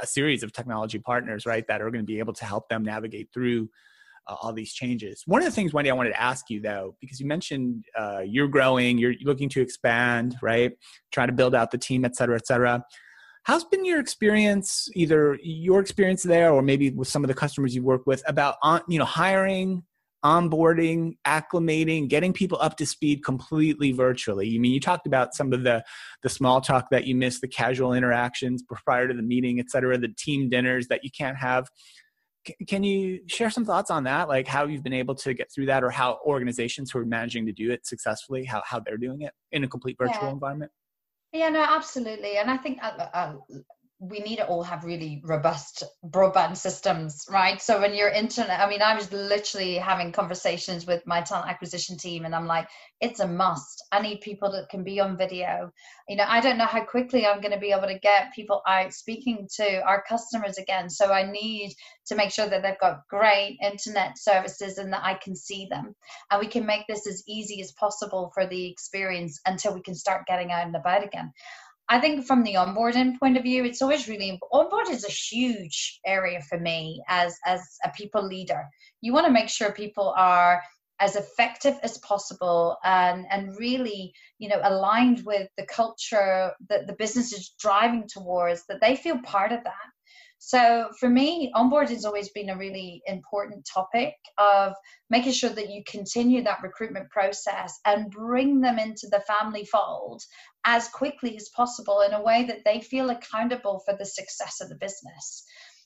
a 0.02 0.06
series 0.06 0.42
of 0.42 0.52
technology 0.52 0.98
partners, 0.98 1.46
right, 1.46 1.66
that 1.68 1.80
are 1.80 1.90
going 1.90 2.02
to 2.02 2.06
be 2.06 2.18
able 2.18 2.32
to 2.34 2.44
help 2.44 2.68
them 2.68 2.84
navigate 2.84 3.28
through 3.32 3.70
uh, 4.26 4.34
all 4.42 4.52
these 4.52 4.72
changes. 4.72 5.22
One 5.26 5.40
of 5.40 5.46
the 5.46 5.52
things, 5.52 5.72
Wendy, 5.72 5.90
I 5.90 5.94
wanted 5.94 6.10
to 6.10 6.20
ask 6.20 6.50
you 6.50 6.60
though, 6.60 6.96
because 7.00 7.20
you 7.20 7.26
mentioned 7.26 7.84
uh, 7.96 8.22
you're 8.26 8.48
growing, 8.48 8.98
you're 8.98 9.14
looking 9.22 9.48
to 9.50 9.60
expand, 9.60 10.36
right, 10.42 10.72
trying 11.12 11.28
to 11.28 11.32
build 11.32 11.54
out 11.54 11.70
the 11.70 11.78
team, 11.78 12.04
et 12.04 12.16
cetera, 12.16 12.34
et 12.34 12.46
cetera. 12.46 12.84
How's 13.46 13.62
been 13.62 13.84
your 13.84 14.00
experience, 14.00 14.88
either 14.96 15.38
your 15.40 15.78
experience 15.78 16.24
there 16.24 16.50
or 16.50 16.62
maybe 16.62 16.90
with 16.90 17.06
some 17.06 17.22
of 17.22 17.28
the 17.28 17.34
customers 17.34 17.76
you 17.76 17.82
work 17.84 18.04
with, 18.04 18.20
about 18.26 18.56
on, 18.60 18.80
you 18.88 18.98
know 18.98 19.04
hiring, 19.04 19.84
onboarding, 20.24 21.12
acclimating, 21.24 22.08
getting 22.08 22.32
people 22.32 22.58
up 22.60 22.76
to 22.78 22.84
speed 22.84 23.24
completely 23.24 23.92
virtually. 23.92 24.48
You 24.48 24.58
mean 24.58 24.72
you 24.72 24.80
talked 24.80 25.06
about 25.06 25.32
some 25.36 25.52
of 25.52 25.62
the 25.62 25.84
the 26.24 26.28
small 26.28 26.60
talk 26.60 26.90
that 26.90 27.06
you 27.06 27.14
missed, 27.14 27.40
the 27.40 27.46
casual 27.46 27.92
interactions 27.92 28.64
prior 28.84 29.06
to 29.06 29.14
the 29.14 29.22
meeting, 29.22 29.60
et 29.60 29.70
cetera, 29.70 29.96
the 29.96 30.08
team 30.08 30.48
dinners 30.48 30.88
that 30.88 31.04
you 31.04 31.10
can't 31.16 31.36
have. 31.36 31.68
can 32.66 32.82
you 32.82 33.20
share 33.28 33.50
some 33.50 33.64
thoughts 33.64 33.92
on 33.92 34.02
that, 34.04 34.26
like 34.26 34.48
how 34.48 34.66
you've 34.66 34.82
been 34.82 34.92
able 34.92 35.14
to 35.14 35.34
get 35.34 35.52
through 35.54 35.66
that, 35.66 35.84
or 35.84 35.90
how 35.90 36.18
organizations 36.26 36.90
who 36.90 36.98
are 36.98 37.06
managing 37.06 37.46
to 37.46 37.52
do 37.52 37.70
it 37.70 37.86
successfully, 37.86 38.44
how 38.44 38.60
how 38.66 38.80
they're 38.80 38.96
doing 38.96 39.20
it 39.22 39.32
in 39.52 39.62
a 39.62 39.68
complete 39.68 39.96
virtual 39.96 40.24
yeah. 40.24 40.32
environment? 40.32 40.72
Yeah, 41.32 41.50
no, 41.50 41.62
absolutely, 41.62 42.36
and 42.38 42.50
I 42.50 42.56
think 42.56 42.78
uh, 42.82 43.08
uh, 43.12 43.34
we 43.98 44.20
need 44.20 44.36
to 44.36 44.46
all 44.46 44.62
have 44.62 44.84
really 44.84 45.22
robust 45.24 45.82
broadband 46.04 46.58
systems, 46.58 47.24
right? 47.30 47.62
So 47.62 47.80
when 47.80 47.94
your 47.94 48.10
internet, 48.10 48.60
I 48.60 48.68
mean, 48.68 48.82
I 48.82 48.94
was 48.94 49.10
literally 49.10 49.76
having 49.76 50.12
conversations 50.12 50.86
with 50.86 51.06
my 51.06 51.22
talent 51.22 51.48
acquisition 51.48 51.96
team, 51.96 52.26
and 52.26 52.34
I'm 52.34 52.46
like, 52.46 52.68
it's 53.00 53.20
a 53.20 53.26
must. 53.26 53.82
I 53.92 54.02
need 54.02 54.20
people 54.20 54.52
that 54.52 54.68
can 54.68 54.84
be 54.84 55.00
on 55.00 55.16
video. 55.16 55.70
You 56.08 56.16
know, 56.16 56.26
I 56.28 56.40
don't 56.40 56.58
know 56.58 56.66
how 56.66 56.84
quickly 56.84 57.26
I'm 57.26 57.40
going 57.40 57.54
to 57.54 57.58
be 57.58 57.72
able 57.72 57.88
to 57.88 57.98
get 57.98 58.34
people 58.34 58.60
out 58.66 58.92
speaking 58.92 59.48
to 59.56 59.80
our 59.82 60.04
customers 60.06 60.58
again. 60.58 60.90
So 60.90 61.10
I 61.10 61.30
need 61.30 61.72
to 62.08 62.16
make 62.16 62.32
sure 62.32 62.46
that 62.46 62.62
they've 62.62 62.78
got 62.78 63.08
great 63.08 63.58
internet 63.62 64.18
services 64.18 64.76
and 64.76 64.92
that 64.92 65.04
I 65.04 65.14
can 65.14 65.34
see 65.34 65.68
them. 65.70 65.94
And 66.30 66.40
we 66.40 66.48
can 66.48 66.66
make 66.66 66.86
this 66.86 67.06
as 67.06 67.22
easy 67.26 67.62
as 67.62 67.72
possible 67.72 68.30
for 68.34 68.46
the 68.46 68.66
experience 68.70 69.40
until 69.46 69.74
we 69.74 69.82
can 69.82 69.94
start 69.94 70.26
getting 70.26 70.52
out 70.52 70.66
and 70.66 70.76
about 70.76 71.04
again. 71.04 71.32
I 71.88 72.00
think 72.00 72.26
from 72.26 72.42
the 72.42 72.54
onboarding 72.54 73.18
point 73.18 73.36
of 73.36 73.44
view, 73.44 73.64
it's 73.64 73.80
always 73.80 74.08
really 74.08 74.38
onboard 74.52 74.88
is 74.88 75.04
a 75.04 75.10
huge 75.10 76.00
area 76.04 76.40
for 76.48 76.58
me 76.58 77.02
as 77.08 77.36
as 77.44 77.60
a 77.84 77.90
people 77.90 78.26
leader. 78.26 78.68
You 79.00 79.12
want 79.12 79.26
to 79.26 79.32
make 79.32 79.48
sure 79.48 79.72
people 79.72 80.12
are 80.16 80.62
as 80.98 81.14
effective 81.14 81.78
as 81.82 81.98
possible 81.98 82.76
and 82.82 83.26
and 83.30 83.56
really 83.58 84.12
you 84.38 84.48
know 84.48 84.60
aligned 84.62 85.22
with 85.24 85.48
the 85.58 85.66
culture 85.66 86.52
that 86.68 86.86
the 86.86 86.94
business 86.94 87.32
is 87.32 87.54
driving 87.60 88.08
towards 88.08 88.64
that 88.66 88.80
they 88.80 88.96
feel 88.96 89.18
part 89.22 89.52
of 89.52 89.62
that 89.62 89.90
so 90.38 90.90
for 91.00 91.08
me, 91.08 91.50
onboarding 91.54 91.90
has 91.90 92.04
always 92.04 92.28
been 92.28 92.50
a 92.50 92.56
really 92.56 93.02
important 93.06 93.66
topic 93.72 94.14
of 94.36 94.74
making 95.08 95.32
sure 95.32 95.50
that 95.50 95.70
you 95.70 95.82
continue 95.86 96.42
that 96.42 96.62
recruitment 96.62 97.10
process 97.10 97.78
and 97.86 98.10
bring 98.10 98.60
them 98.60 98.78
into 98.78 99.08
the 99.10 99.20
family 99.26 99.64
fold 99.64 100.22
as 100.66 100.88
quickly 100.88 101.36
as 101.36 101.48
possible 101.50 102.00
in 102.00 102.12
a 102.12 102.22
way 102.22 102.44
that 102.44 102.64
they 102.64 102.80
feel 102.80 103.10
accountable 103.10 103.80
for 103.84 103.96
the 103.96 104.04
success 104.04 104.60
of 104.60 104.68
the 104.68 104.74
business. 104.74 105.44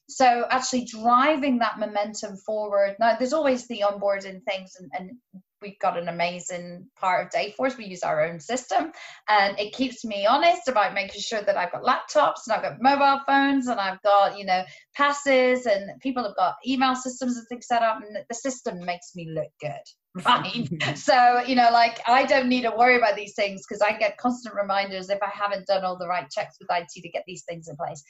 So 0.08 0.46
actually 0.50 0.86
driving 0.86 1.58
that 1.58 1.78
momentum 1.78 2.36
forward. 2.38 2.96
Now 2.98 3.16
there's 3.16 3.34
always 3.34 3.68
the 3.68 3.84
onboarding 3.86 4.42
things 4.42 4.72
and, 4.78 4.90
and 4.94 5.42
we've 5.62 5.78
got 5.78 5.98
an 5.98 6.08
amazing 6.08 6.86
part 6.98 7.26
of 7.26 7.32
Dayforce. 7.32 7.76
We 7.76 7.86
use 7.86 8.02
our 8.02 8.24
own 8.24 8.40
system, 8.40 8.92
and 9.28 9.58
it 9.58 9.72
keeps 9.72 10.04
me 10.04 10.26
honest 10.26 10.68
about 10.68 10.94
making 10.94 11.20
sure 11.20 11.42
that 11.42 11.56
I've 11.56 11.72
got 11.72 11.82
laptops 11.82 12.46
and 12.46 12.54
I've 12.54 12.62
got 12.62 12.80
mobile 12.80 13.20
phones 13.26 13.68
and 13.68 13.80
I've 13.80 14.00
got 14.02 14.38
you 14.38 14.44
know 14.44 14.62
passes 14.94 15.66
and 15.66 16.00
people 16.00 16.24
have 16.24 16.36
got 16.36 16.56
email 16.66 16.94
systems 16.94 17.36
and 17.36 17.46
things 17.48 17.66
set 17.66 17.82
up, 17.82 18.00
and 18.02 18.16
the 18.28 18.34
system 18.34 18.84
makes 18.84 19.12
me 19.14 19.30
look 19.30 19.50
good. 19.60 19.70
Right. 20.26 20.68
so, 20.96 21.40
you 21.46 21.54
know, 21.54 21.68
like 21.72 22.00
I 22.08 22.26
don't 22.26 22.48
need 22.48 22.62
to 22.62 22.72
worry 22.76 22.96
about 22.96 23.14
these 23.14 23.34
things 23.34 23.62
because 23.64 23.80
I 23.80 23.96
get 23.96 24.16
constant 24.16 24.56
reminders 24.56 25.08
if 25.08 25.22
I 25.22 25.30
haven't 25.32 25.68
done 25.68 25.84
all 25.84 25.96
the 25.96 26.08
right 26.08 26.28
checks 26.28 26.56
with 26.60 26.68
IT 26.68 26.88
to 27.00 27.08
get 27.10 27.22
these 27.28 27.44
things 27.48 27.68
in 27.68 27.76
place. 27.76 28.02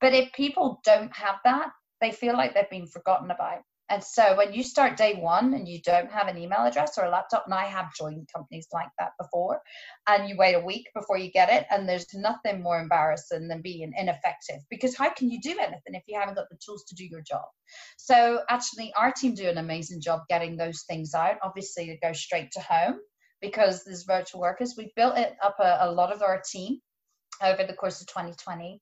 But 0.00 0.14
if 0.14 0.32
people 0.32 0.80
don't 0.82 1.14
have 1.14 1.36
that, 1.44 1.68
they 2.00 2.10
feel 2.10 2.34
like 2.34 2.54
they've 2.54 2.70
been 2.70 2.86
forgotten 2.86 3.30
about. 3.30 3.60
And 3.92 4.02
so 4.02 4.34
when 4.38 4.54
you 4.54 4.62
start 4.62 4.96
day 4.96 5.16
one 5.20 5.52
and 5.52 5.68
you 5.68 5.78
don't 5.82 6.10
have 6.10 6.26
an 6.26 6.38
email 6.38 6.60
address 6.60 6.96
or 6.96 7.04
a 7.04 7.10
laptop, 7.10 7.44
and 7.44 7.52
I 7.52 7.66
have 7.66 7.94
joined 7.94 8.26
companies 8.34 8.66
like 8.72 8.88
that 8.98 9.10
before, 9.20 9.60
and 10.08 10.26
you 10.26 10.34
wait 10.38 10.54
a 10.54 10.60
week 10.60 10.88
before 10.94 11.18
you 11.18 11.30
get 11.30 11.52
it, 11.52 11.66
and 11.70 11.86
there's 11.86 12.06
nothing 12.14 12.62
more 12.62 12.80
embarrassing 12.80 13.48
than 13.48 13.60
being 13.60 13.92
ineffective 13.94 14.62
because 14.70 14.96
how 14.96 15.10
can 15.10 15.30
you 15.30 15.38
do 15.42 15.58
anything 15.60 15.92
if 15.92 16.04
you 16.08 16.18
haven't 16.18 16.36
got 16.36 16.48
the 16.50 16.56
tools 16.64 16.84
to 16.84 16.94
do 16.94 17.04
your 17.04 17.20
job? 17.20 17.44
So 17.98 18.40
actually, 18.48 18.94
our 18.96 19.12
team 19.12 19.34
do 19.34 19.50
an 19.50 19.58
amazing 19.58 20.00
job 20.00 20.22
getting 20.30 20.56
those 20.56 20.84
things 20.88 21.12
out. 21.12 21.36
Obviously, 21.42 21.88
to 21.88 21.98
go 21.98 22.14
straight 22.14 22.50
to 22.52 22.60
home 22.60 22.98
because 23.42 23.84
there's 23.84 24.04
virtual 24.04 24.40
workers. 24.40 24.72
We've 24.74 24.94
built 24.96 25.18
it 25.18 25.36
up 25.44 25.56
a, 25.60 25.80
a 25.82 25.92
lot 25.92 26.14
of 26.14 26.22
our 26.22 26.40
team 26.50 26.78
over 27.42 27.62
the 27.62 27.74
course 27.74 28.00
of 28.00 28.06
2020 28.06 28.80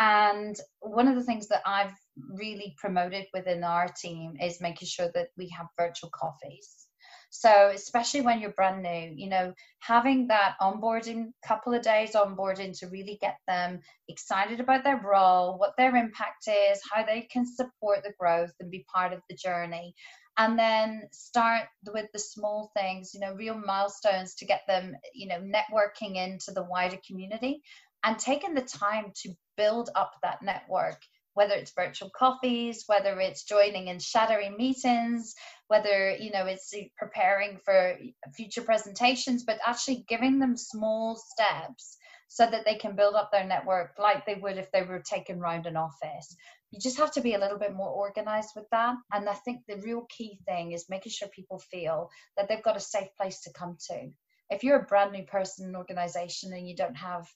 and 0.00 0.56
one 0.80 1.08
of 1.08 1.14
the 1.14 1.22
things 1.22 1.48
that 1.48 1.62
I've 1.66 1.92
really 2.16 2.74
promoted 2.78 3.26
within 3.32 3.64
our 3.64 3.88
team 3.88 4.36
is 4.40 4.60
making 4.60 4.88
sure 4.88 5.10
that 5.14 5.28
we 5.36 5.48
have 5.56 5.66
virtual 5.78 6.10
coffees. 6.10 6.86
So, 7.32 7.70
especially 7.72 8.22
when 8.22 8.40
you're 8.40 8.50
brand 8.50 8.82
new, 8.82 9.14
you 9.14 9.28
know, 9.28 9.54
having 9.78 10.26
that 10.28 10.56
onboarding 10.60 11.32
couple 11.46 11.72
of 11.72 11.82
days 11.82 12.12
onboarding 12.14 12.76
to 12.80 12.88
really 12.88 13.18
get 13.20 13.36
them 13.46 13.80
excited 14.08 14.58
about 14.58 14.82
their 14.82 15.00
role, 15.00 15.56
what 15.56 15.74
their 15.78 15.94
impact 15.94 16.48
is, 16.48 16.80
how 16.92 17.04
they 17.04 17.28
can 17.32 17.46
support 17.46 18.02
the 18.02 18.12
growth 18.18 18.50
and 18.58 18.70
be 18.70 18.84
part 18.92 19.12
of 19.12 19.20
the 19.28 19.36
journey. 19.36 19.94
And 20.38 20.58
then 20.58 21.08
start 21.12 21.68
with 21.92 22.06
the 22.12 22.18
small 22.18 22.72
things, 22.76 23.12
you 23.14 23.20
know, 23.20 23.34
real 23.34 23.54
milestones 23.54 24.34
to 24.36 24.44
get 24.44 24.62
them, 24.66 24.96
you 25.14 25.28
know, 25.28 25.40
networking 25.40 26.16
into 26.16 26.50
the 26.52 26.64
wider 26.64 26.98
community 27.06 27.62
and 28.02 28.18
taking 28.18 28.54
the 28.54 28.62
time 28.62 29.12
to 29.22 29.34
build 29.56 29.90
up 29.94 30.12
that 30.22 30.42
network 30.42 31.00
whether 31.34 31.54
it's 31.54 31.72
virtual 31.72 32.10
coffees 32.16 32.84
whether 32.86 33.18
it's 33.20 33.44
joining 33.44 33.88
in 33.88 33.98
shattering 33.98 34.56
meetings 34.56 35.34
whether 35.68 36.16
you 36.18 36.30
know 36.30 36.46
it's 36.46 36.74
preparing 36.98 37.58
for 37.64 37.96
future 38.34 38.62
presentations 38.62 39.44
but 39.44 39.58
actually 39.66 40.04
giving 40.08 40.38
them 40.38 40.56
small 40.56 41.16
steps 41.16 41.96
so 42.32 42.48
that 42.48 42.64
they 42.64 42.76
can 42.76 42.94
build 42.94 43.16
up 43.16 43.32
their 43.32 43.44
network 43.44 43.90
like 43.98 44.24
they 44.24 44.36
would 44.36 44.56
if 44.56 44.70
they 44.70 44.82
were 44.82 45.00
taken 45.00 45.40
round 45.40 45.66
an 45.66 45.76
office. 45.76 46.36
You 46.70 46.78
just 46.78 46.96
have 46.98 47.10
to 47.14 47.20
be 47.20 47.34
a 47.34 47.38
little 47.38 47.58
bit 47.58 47.74
more 47.74 47.90
organized 47.90 48.50
with 48.54 48.66
that. 48.70 48.94
And 49.12 49.28
i 49.28 49.34
think 49.34 49.62
the 49.66 49.78
real 49.78 50.06
key 50.08 50.38
thing 50.46 50.70
is 50.70 50.88
making 50.88 51.10
sure 51.10 51.26
people 51.28 51.58
feel 51.58 52.08
that 52.36 52.48
they've 52.48 52.62
got 52.62 52.76
a 52.76 52.80
safe 52.80 53.08
place 53.16 53.40
to 53.40 53.52
come 53.52 53.76
to. 53.88 54.10
If 54.48 54.62
you're 54.62 54.78
a 54.78 54.84
brand 54.84 55.10
new 55.10 55.24
person 55.24 55.64
in 55.64 55.70
an 55.70 55.76
organization 55.76 56.52
and 56.52 56.68
you 56.68 56.76
don't 56.76 56.94
have 56.94 57.26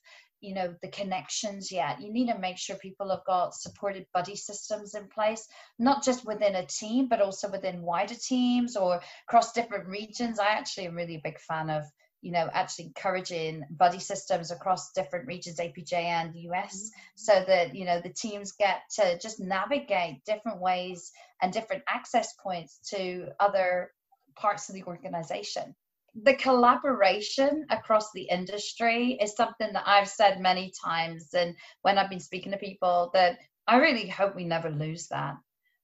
you 0.45 0.53
know 0.53 0.73
the 0.81 0.87
connections 0.89 1.71
yet. 1.71 2.01
You 2.01 2.13
need 2.13 2.27
to 2.27 2.37
make 2.37 2.57
sure 2.57 2.75
people 2.75 3.09
have 3.09 3.25
got 3.25 3.55
supported 3.55 4.05
buddy 4.13 4.35
systems 4.35 4.93
in 4.93 5.07
place 5.07 5.47
not 5.79 6.03
just 6.03 6.25
within 6.25 6.55
a 6.55 6.65
team 6.65 7.07
but 7.07 7.21
also 7.21 7.49
within 7.49 7.81
wider 7.81 8.15
teams 8.15 8.75
or 8.75 9.01
across 9.27 9.53
different 9.53 9.87
regions. 9.87 10.39
I 10.39 10.47
actually 10.47 10.85
am 10.85 10.95
really 10.95 11.15
a 11.15 11.21
big 11.23 11.39
fan 11.39 11.69
of 11.69 11.83
you 12.21 12.31
know 12.31 12.49
actually 12.53 12.85
encouraging 12.85 13.63
buddy 13.69 13.99
systems 13.99 14.51
across 14.51 14.91
different 14.93 15.27
regions 15.27 15.59
apj 15.59 15.93
and 15.93 16.35
us 16.35 16.41
mm-hmm. 16.43 17.01
so 17.15 17.43
that 17.47 17.75
you 17.75 17.85
know 17.85 18.01
the 18.01 18.09
teams 18.09 18.53
get 18.53 18.81
to 18.95 19.17
just 19.19 19.39
navigate 19.39 20.23
different 20.25 20.59
ways 20.59 21.11
and 21.41 21.53
different 21.53 21.83
access 21.87 22.33
points 22.41 22.79
to 22.89 23.27
other 23.39 23.91
parts 24.35 24.69
of 24.69 24.75
the 24.75 24.83
organization 24.83 25.75
the 26.23 26.35
collaboration 26.35 27.65
across 27.69 28.11
the 28.13 28.23
industry 28.23 29.17
is 29.21 29.35
something 29.35 29.73
that 29.73 29.83
I've 29.85 30.07
said 30.07 30.39
many 30.39 30.71
times, 30.83 31.33
and 31.33 31.55
when 31.81 31.97
I've 31.97 32.09
been 32.09 32.19
speaking 32.19 32.51
to 32.51 32.57
people, 32.57 33.09
that 33.13 33.39
I 33.67 33.77
really 33.77 34.07
hope 34.07 34.35
we 34.35 34.45
never 34.45 34.69
lose 34.69 35.07
that. 35.07 35.35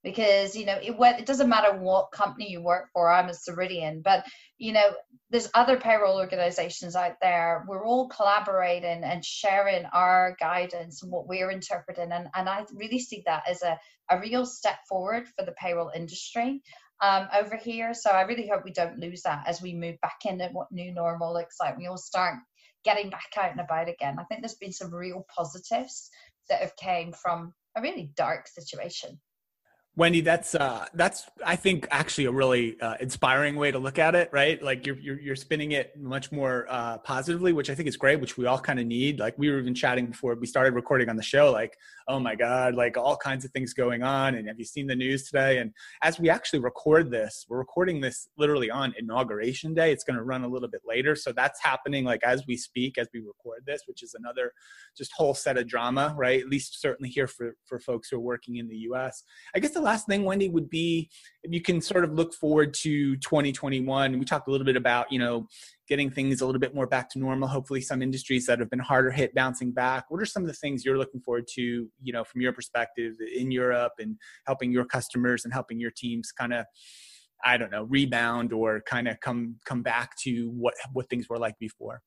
Because 0.04 0.56
you 0.56 0.66
know 0.66 0.80
it, 0.82 0.96
it 1.20 1.26
doesn't 1.28 1.50
matter 1.50 1.78
what 1.78 2.12
company 2.12 2.50
you 2.50 2.60
work 2.60 2.90
for 2.92 3.12
i'm 3.12 3.30
a 3.30 3.34
ceridian 3.34 4.02
but 4.02 4.26
you 4.58 4.74
know 4.74 4.96
there's 5.30 5.52
other 5.54 5.78
payroll 5.78 6.18
organizations 6.18 6.96
out 6.96 7.16
there. 7.22 7.64
We're 7.68 7.86
all 7.86 8.10
collaborating 8.10 9.04
and 9.04 9.24
sharing 9.24 9.86
our 9.94 10.36
guidance 10.40 11.04
and 11.04 11.12
what 11.12 11.28
we're 11.28 11.52
interpreting 11.52 12.12
and, 12.12 12.30
and 12.36 12.50
i 12.50 12.66
really 12.74 12.98
see 12.98 13.22
that 13.28 13.44
as 13.48 13.62
a, 13.62 13.80
a 14.10 14.20
real 14.20 14.46
step 14.46 14.80
forward 14.90 15.28
for 15.38 15.46
the 15.46 15.54
payroll 15.54 15.92
industry 15.96 16.64
um, 17.02 17.28
over 17.34 17.56
here. 17.56 17.94
So 17.94 18.12
I 18.12 18.22
really 18.22 18.48
hope 18.48 18.64
we 18.64 18.72
don't 18.72 19.00
lose 19.00 19.24
that 19.24 19.44
as 19.48 19.62
we 19.62 19.74
move 19.74 20.00
back 20.02 20.20
into 20.26 20.48
what 20.52 20.72
new 20.72 20.94
normal 20.94 21.34
looks 21.34 21.58
like. 21.60 21.78
We 21.78 21.88
all 21.88 21.98
start 21.98 22.36
getting 22.84 23.10
back 23.10 23.30
out 23.38 23.52
and 23.52 23.60
about 23.60 23.90
again. 23.90 24.18
I 24.20 24.24
think 24.24 24.42
there's 24.42 24.56
been 24.56 24.72
some 24.72 24.94
real 24.94 25.26
positives 25.36 26.10
that 26.50 26.62
have 26.62 26.76
came 26.76 27.14
from 27.14 27.54
a 27.76 27.82
really 27.82 28.12
dark 28.16 28.48
situation. 28.48 29.20
Wendy, 29.98 30.22
that's 30.22 30.56
uh, 30.56 30.86
that's 30.94 31.30
I 31.46 31.58
think 31.58 31.86
actually 31.92 32.24
a 32.24 32.32
really 32.32 32.80
uh, 32.80 32.96
inspiring 33.02 33.58
way 33.58 33.72
to 33.72 33.78
look 33.78 34.00
at 34.00 34.16
it, 34.16 34.30
right? 34.32 34.62
Like 34.64 34.88
you're 34.88 34.98
you're, 34.98 35.20
you're 35.20 35.36
spinning 35.36 35.74
it 35.74 36.00
much 36.00 36.32
more 36.32 36.66
uh, 36.70 37.00
positively, 37.00 37.52
which 37.52 37.70
I 37.70 37.76
think 37.76 37.90
is 37.90 37.98
great, 37.98 38.22
which 38.22 38.38
we 38.38 38.46
all 38.46 38.58
kind 38.58 38.80
of 38.80 38.86
need. 38.86 39.20
Like 39.20 39.38
we 39.38 39.50
were 39.50 39.60
even 39.60 39.76
chatting 39.76 40.06
before 40.06 40.36
we 40.36 40.48
started 40.48 40.76
recording 40.76 41.10
on 41.10 41.18
the 41.18 41.24
show, 41.24 41.52
like 41.52 41.76
oh 42.08 42.22
my 42.22 42.36
god, 42.36 42.74
like 42.74 42.96
all 42.96 43.18
kinds 43.18 43.44
of 43.44 43.52
things 43.52 43.74
going 43.74 44.02
on, 44.02 44.36
and 44.36 44.48
have 44.48 44.58
you 44.58 44.64
seen 44.64 44.88
the 44.88 44.96
news 44.96 45.26
today? 45.26 45.58
And 45.58 45.74
as 46.02 46.18
we 46.18 46.30
actually 46.30 46.60
record 46.60 47.12
this, 47.12 47.46
we're 47.50 47.58
recording 47.58 48.00
this 48.00 48.30
literally 48.38 48.72
on 48.72 48.94
inauguration 48.98 49.74
day. 49.74 49.92
It's 49.92 50.06
going 50.06 50.18
to 50.18 50.24
run 50.24 50.46
a 50.46 50.48
little 50.48 50.70
bit 50.70 50.82
later, 50.88 51.18
so 51.18 51.34
that's 51.34 51.62
happening 51.62 52.06
like 52.06 52.24
as 52.24 52.44
we 52.48 52.56
speak, 52.56 52.98
as 52.98 53.10
we 53.14 53.20
record 53.20 53.64
this, 53.66 53.82
which 53.88 54.04
is 54.04 54.14
another 54.14 54.54
just 54.98 55.12
whole 55.18 55.34
set 55.34 55.58
of 55.58 55.68
drama, 55.68 56.16
right? 56.18 56.40
At 56.40 56.48
least 56.48 56.80
certainly 56.80 57.10
here 57.10 57.28
for 57.28 57.58
for 57.66 57.78
folks 57.78 58.08
who 58.10 58.16
are 58.16 58.22
working 58.22 58.56
in 58.56 58.70
the 58.70 58.78
U.S. 58.78 59.24
I 59.54 59.60
guess 59.60 59.76
the 59.82 59.86
last 59.86 60.08
thing, 60.08 60.24
Wendy, 60.24 60.50
would 60.50 60.70
be 60.70 61.10
if 61.44 61.52
you 61.52 61.62
can 61.62 61.82
sort 61.82 62.04
of 62.04 62.14
look 62.14 62.34
forward 62.34 62.74
to 62.76 63.18
2021. 63.18 64.18
We 64.18 64.26
talked 64.26 64.48
a 64.48 64.52
little 64.52 64.66
bit 64.66 64.78
about, 64.78 65.12
you 65.12 65.20
know, 65.20 65.48
getting 65.88 66.10
things 66.10 66.42
a 66.42 66.46
little 66.46 66.60
bit 66.60 66.74
more 66.74 66.88
back 66.88 67.10
to 67.12 67.20
normal. 67.20 67.48
Hopefully, 67.48 67.82
some 67.82 68.02
industries 68.02 68.46
that 68.46 68.60
have 68.60 68.70
been 68.70 68.80
harder 68.80 69.12
hit 69.12 69.34
bouncing 69.36 69.72
back. 69.72 70.06
What 70.10 70.22
are 70.22 70.26
some 70.26 70.44
of 70.44 70.48
the 70.48 70.54
things 70.54 70.86
you're 70.86 70.98
looking 70.98 71.22
forward 71.22 71.48
to, 71.56 71.62
you 72.02 72.14
know, 72.14 72.24
from 72.24 72.42
your 72.42 72.54
perspective 72.54 73.16
in 73.36 73.52
Europe 73.52 73.94
and 74.00 74.18
helping 74.46 74.72
your 74.72 74.86
customers 74.86 75.44
and 75.44 75.54
helping 75.54 75.80
your 75.80 75.92
teams 75.92 76.32
kind 76.32 76.54
of, 76.54 76.66
I 77.44 77.58
don't 77.58 77.72
know, 77.72 77.84
rebound 77.84 78.54
or 78.54 78.82
kind 78.88 79.08
of 79.08 79.20
come 79.20 79.56
come 79.66 79.82
back 79.82 80.12
to 80.24 80.50
what 80.52 80.76
what 80.94 81.10
things 81.10 81.28
were 81.28 81.40
like 81.40 81.58
before? 81.60 82.02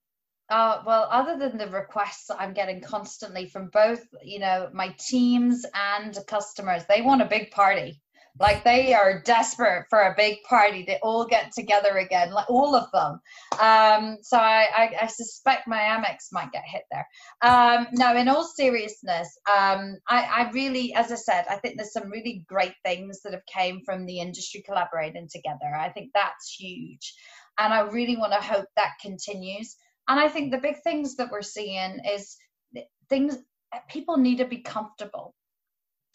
Uh, 0.51 0.83
well, 0.87 1.09
other 1.11 1.39
than 1.39 1.57
the 1.57 1.69
requests 1.69 2.31
I'm 2.31 2.53
getting 2.53 2.81
constantly 2.81 3.49
from 3.49 3.69
both, 3.69 4.05
you 4.23 4.39
know, 4.39 4.69
my 4.73 4.95
teams 4.99 5.65
and 5.75 6.17
customers, 6.27 6.85
they 6.87 7.01
want 7.01 7.23
a 7.23 7.27
big 7.27 7.51
party. 7.51 8.01
Like 8.41 8.65
they 8.65 8.93
are 8.95 9.23
desperate 9.23 9.87
for 9.89 10.01
a 10.01 10.15
big 10.17 10.43
party. 10.43 10.85
They 10.85 10.99
all 11.03 11.25
get 11.25 11.53
together 11.53 11.99
again, 11.99 12.33
like 12.33 12.51
all 12.51 12.75
of 12.75 12.91
them. 12.91 13.21
Um, 13.61 14.19
so 14.23 14.37
I, 14.37 14.67
I, 14.77 14.97
I, 15.03 15.07
suspect 15.07 15.69
my 15.69 15.79
Amex 15.79 16.33
might 16.33 16.51
get 16.51 16.65
hit 16.67 16.83
there. 16.91 17.07
Um, 17.43 17.87
no, 17.93 18.17
in 18.17 18.29
all 18.29 18.43
seriousness, 18.43 19.39
um, 19.49 19.99
I, 20.09 20.25
I 20.25 20.51
really, 20.53 20.93
as 20.95 21.13
I 21.13 21.15
said, 21.15 21.45
I 21.49 21.57
think 21.57 21.77
there's 21.77 21.93
some 21.93 22.11
really 22.11 22.45
great 22.49 22.75
things 22.85 23.23
that 23.23 23.35
have 23.35 23.47
came 23.47 23.83
from 23.85 24.05
the 24.05 24.19
industry 24.19 24.65
collaborating 24.67 25.29
together. 25.31 25.73
I 25.79 25.91
think 25.91 26.11
that's 26.13 26.57
huge, 26.59 27.15
and 27.61 27.73
I 27.73 27.83
really 27.83 28.17
want 28.17 28.33
to 28.33 28.41
hope 28.41 28.67
that 28.75 28.95
continues. 29.01 29.77
And 30.09 30.21
I 30.21 30.29
think 30.29 30.51
the 30.51 30.59
big 30.59 30.83
things 30.83 31.17
that 31.17 31.31
we're 31.31 31.43
seeing 31.43 32.01
is 32.05 32.37
things 33.09 33.37
people 33.89 34.17
need 34.17 34.39
to 34.39 34.45
be 34.45 34.59
comfortable 34.59 35.35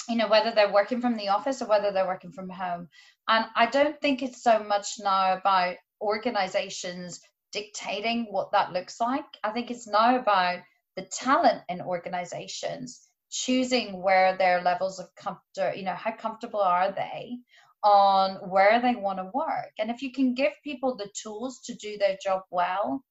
you 0.09 0.15
know 0.15 0.27
whether 0.27 0.51
they're 0.51 0.73
working 0.73 0.99
from 0.99 1.15
the 1.15 1.29
office 1.29 1.61
or 1.61 1.67
whether 1.67 1.91
they're 1.91 2.07
working 2.07 2.31
from 2.31 2.49
home. 2.49 2.89
And 3.27 3.45
i 3.55 3.67
don't 3.67 3.99
think 4.01 4.21
it's 4.21 4.43
so 4.43 4.63
much 4.63 4.87
now 4.99 5.33
about 5.37 5.75
organizations 6.01 7.21
dictating 7.51 8.27
what 8.29 8.51
that 8.51 8.73
looks 8.73 8.99
like. 8.99 9.25
I 9.43 9.51
think 9.51 9.71
it's 9.71 9.87
now 9.87 10.17
about 10.17 10.59
the 10.95 11.03
talent 11.03 11.61
in 11.69 11.81
organizations 11.81 13.07
choosing 13.31 14.01
where 14.01 14.35
their 14.37 14.61
levels 14.61 14.99
of 14.99 15.13
comfort 15.15 15.77
you 15.77 15.83
know 15.83 15.93
how 15.93 16.11
comfortable 16.11 16.61
are 16.61 16.91
they 16.91 17.37
on 17.83 18.49
where 18.49 18.81
they 18.81 18.95
want 18.95 19.19
to 19.19 19.31
work. 19.33 19.71
And 19.77 19.89
if 19.91 20.01
you 20.01 20.11
can 20.11 20.33
give 20.33 20.51
people 20.63 20.95
the 20.95 21.09
tools 21.23 21.59
to 21.65 21.75
do 21.75 21.97
their 21.97 22.17
job 22.21 22.41
well 22.49 23.03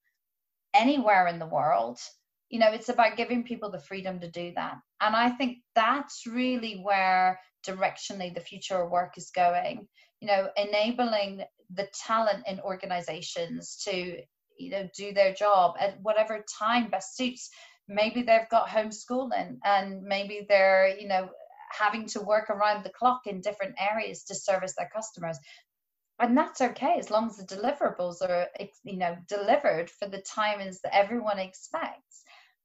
anywhere 0.74 1.26
in 1.26 1.38
the 1.38 1.46
world 1.46 1.98
you 2.48 2.59
know 2.59 2.70
it's 2.70 2.88
about 2.88 3.16
giving 3.16 3.44
people 3.44 3.70
the 3.70 3.78
freedom 3.78 4.20
to 4.20 4.31
do 4.31 4.52
that. 4.54 4.76
And 5.00 5.14
i 5.14 5.28
think 5.31 5.59
that's 5.74 6.26
really 6.26 6.81
where 6.83 7.40
directionally 7.66 8.35
the 8.35 8.40
future 8.40 8.83
of 8.83 8.90
work 8.90 9.18
is 9.18 9.31
going 9.35 9.87
you 10.20 10.28
know 10.28 10.48
enabling 10.57 11.42
the 11.74 11.88
talent 12.07 12.44
in 12.46 12.61
organizations 12.61 13.76
to 13.85 14.16
you 14.59 14.70
know 14.70 14.88
do 14.96 15.12
their 15.12 15.33
job 15.35 15.76
at 15.78 16.00
whatever 16.02 16.44
time 16.59 16.90
best 16.90 17.16
suits. 17.16 17.50
Maybe 17.87 18.22
they've 18.22 18.48
got 18.50 18.68
homeschooling 18.68 19.59
and 19.64 20.02
maybe 20.02 20.46
they're 20.48 20.96
you 20.98 21.09
know 21.09 21.31
having 21.70 22.07
to 22.07 22.20
work 22.20 22.50
around 22.50 22.85
the 22.85 22.90
clock 22.90 23.26
in 23.26 23.40
different 23.40 23.74
areas 23.78 24.24
to 24.24 24.35
service 24.35 24.74
their 24.76 24.90
customers 24.94 25.38
and 26.20 26.37
that's 26.37 26.61
okay 26.61 26.96
as 26.98 27.11
long 27.11 27.28
as 27.28 27.37
the 27.37 27.57
deliverables 27.57 28.22
are 28.22 28.48
you 28.85 28.96
know 28.96 29.16
delivered 29.28 29.90
for 29.90 30.09
the 30.09 30.22
timings 30.22 30.81
that 30.83 30.94
everyone 30.94 31.38
expects. 31.38 32.24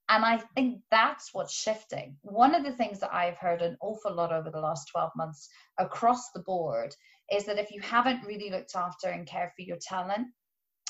And 0.10 0.26
i 0.26 0.38
think 0.56 0.82
that's 0.92 1.30
what's 1.34 1.54
shifting. 1.54 2.18
One 2.22 2.56
of 2.56 2.64
the 2.64 2.74
things 2.74 3.00
that 3.00 3.14
i've 3.14 3.38
heard 3.38 3.62
an 3.62 3.78
awful 3.82 4.14
lot 4.14 4.34
over 4.34 4.50
the 4.50 4.60
last 4.60 4.90
12 4.92 5.12
months 5.16 5.50
across 5.78 6.32
the 6.32 6.42
board 6.42 6.96
is 7.32 7.46
that 7.46 7.60
if 7.60 7.72
you 7.72 7.82
haven't 7.82 8.26
really 8.26 8.50
looked 8.50 8.76
after 8.76 9.08
and 9.08 9.28
cared 9.28 9.52
for 9.56 9.62
your 9.62 9.78
talent 9.82 10.28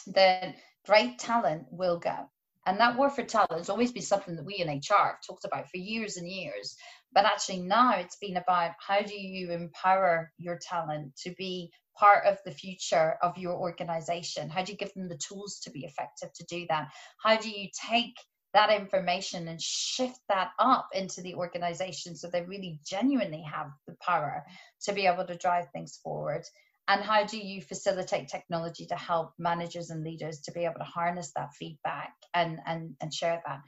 then 0.07 0.55
great 0.85 1.19
talent 1.19 1.65
will 1.71 1.99
go. 1.99 2.29
And 2.65 2.79
that 2.79 2.97
war 2.97 3.09
for 3.09 3.23
talent 3.23 3.57
has 3.57 3.69
always 3.69 3.91
been 3.91 4.03
something 4.03 4.35
that 4.35 4.45
we 4.45 4.55
in 4.55 4.69
hr 4.69 4.93
have 4.93 5.15
talked 5.27 5.43
about 5.45 5.69
for 5.69 5.77
years 5.77 6.17
and 6.17 6.27
years. 6.29 6.77
But 7.13 7.25
actually 7.25 7.61
now 7.61 7.95
it's 7.97 8.15
been 8.17 8.37
about 8.37 8.71
how 8.79 9.01
do 9.01 9.15
you 9.15 9.51
empower 9.51 10.31
your 10.37 10.57
talent 10.61 11.15
to 11.23 11.31
be 11.37 11.71
part 11.97 12.25
of 12.25 12.37
the 12.45 12.51
future 12.51 13.17
of 13.21 13.37
your 13.37 13.53
organization? 13.53 14.49
How 14.49 14.63
do 14.63 14.71
you 14.71 14.77
give 14.77 14.93
them 14.93 15.09
the 15.09 15.17
tools 15.17 15.59
to 15.63 15.71
be 15.71 15.85
effective 15.85 16.31
to 16.33 16.45
do 16.45 16.65
that? 16.69 16.89
How 17.21 17.37
do 17.37 17.49
you 17.49 17.69
take 17.89 18.15
that 18.53 18.71
information 18.71 19.47
and 19.47 19.61
shift 19.61 20.19
that 20.29 20.51
up 20.59 20.87
into 20.93 21.21
the 21.21 21.35
organization 21.35 22.15
so 22.15 22.27
they 22.27 22.43
really 22.43 22.79
genuinely 22.85 23.41
have 23.41 23.71
the 23.87 23.95
power 24.01 24.43
to 24.83 24.93
be 24.93 25.07
able 25.07 25.25
to 25.25 25.37
drive 25.37 25.65
things 25.71 25.99
forward? 26.03 26.43
And 26.87 27.01
how 27.01 27.25
do 27.25 27.37
you 27.37 27.61
facilitate 27.61 28.27
technology 28.27 28.85
to 28.87 28.95
help 28.95 29.33
managers 29.39 29.89
and 29.89 30.03
leaders 30.03 30.41
to 30.41 30.51
be 30.51 30.65
able 30.65 30.79
to 30.79 30.83
harness 30.83 31.31
that 31.35 31.53
feedback 31.53 32.13
and, 32.33 32.59
and, 32.65 32.95
and 33.01 33.13
share 33.13 33.41
that? 33.45 33.61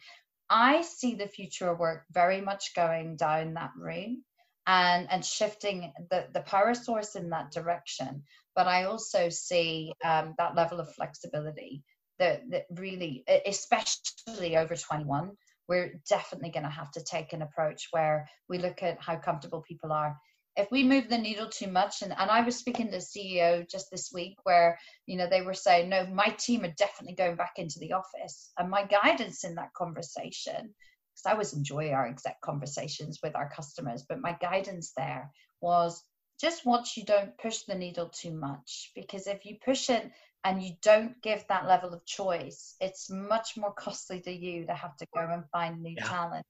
I 0.50 0.84
see 0.84 1.16
the 1.16 1.28
future 1.28 1.70
of 1.70 1.80
work 1.80 2.04
very 2.12 2.42
much 2.42 2.76
going 2.76 3.16
down 3.16 3.54
that 3.54 3.72
route 3.78 4.20
and 4.68 5.08
and 5.12 5.24
shifting 5.24 5.92
the 6.10 6.28
the 6.34 6.42
power 6.42 6.74
source 6.74 7.16
in 7.16 7.30
that 7.30 7.52
direction. 7.52 8.24
But 8.56 8.68
i 8.68 8.86
also 8.86 9.30
see 9.30 9.94
um, 10.04 10.34
that 10.38 10.56
level 10.56 10.80
of 10.80 10.94
flexibility 10.94 11.84
that 12.20 12.44
that 12.52 12.66
really 12.72 13.24
especially 13.46 14.58
over 14.58 14.76
21 14.76 15.32
we're 15.68 16.00
definitely 16.08 16.52
going 16.52 16.64
to 16.64 16.70
have 16.70 16.92
to 16.92 17.04
take 17.04 17.34
an 17.34 17.42
approach 17.42 17.88
where 17.92 18.30
we 18.48 18.60
look 18.60 18.84
at 18.84 19.02
how 19.02 19.16
comfortable 19.16 19.64
people 19.68 19.92
are. 19.92 20.16
If 20.56 20.68
we 20.72 20.84
move 20.84 21.10
the 21.10 21.18
needle 21.18 21.50
too 21.50 21.68
much 21.68 22.02
and, 22.02 22.14
and 22.18 22.32
i 22.32 22.40
was 22.40 22.56
speaking 22.56 22.90
to 22.92 22.98
ceo 22.98 23.70
just 23.70 23.88
this 23.92 24.12
week 24.14 24.38
where 24.44 24.80
you 25.06 25.18
know 25.18 25.28
they 25.30 25.42
were 25.42 25.54
saying 25.54 25.90
no 25.90 26.06
my 26.08 26.30
team 26.40 26.64
are 26.64 26.74
definitely 26.78 27.16
going 27.16 27.36
back 27.36 27.54
into 27.58 27.78
the 27.80 27.92
office. 27.92 28.54
And 28.58 28.70
my 28.70 28.86
guidance 28.86 29.44
in 29.44 29.56
that 29.56 29.74
conversation 29.74 30.74
because 31.16 31.30
I 31.30 31.34
always 31.34 31.54
enjoy 31.54 31.92
our 31.92 32.06
exec 32.08 32.42
conversations 32.42 33.20
with 33.24 33.36
our 33.36 33.50
customers, 33.50 34.04
but 34.08 34.22
my 34.22 34.36
guidance 34.42 34.92
there 34.98 35.32
was 35.62 36.04
just 36.40 36.66
watch 36.66 36.98
you 36.98 37.06
don't 37.06 37.38
push 37.38 37.60
the 37.64 37.76
needle 37.76 38.10
too 38.10 38.34
much 38.34 38.92
because 38.96 39.26
if 39.28 39.46
you 39.46 39.56
push 39.64 39.90
it 39.90 40.12
and 40.44 40.62
you 40.62 40.74
don't 40.82 41.20
give 41.24 41.46
that 41.48 41.66
level 41.68 41.94
of 41.94 42.06
choice, 42.06 42.76
it's 42.82 43.10
much 43.10 43.56
more 43.56 43.74
costly 43.74 44.20
to 44.22 44.32
you 44.32 44.66
to 44.66 44.74
have 44.74 44.96
to 44.98 45.06
go 45.16 45.22
and 45.32 45.44
find 45.52 45.82
new 45.82 45.96
Yeah. 45.98 46.04
talent 46.04 46.46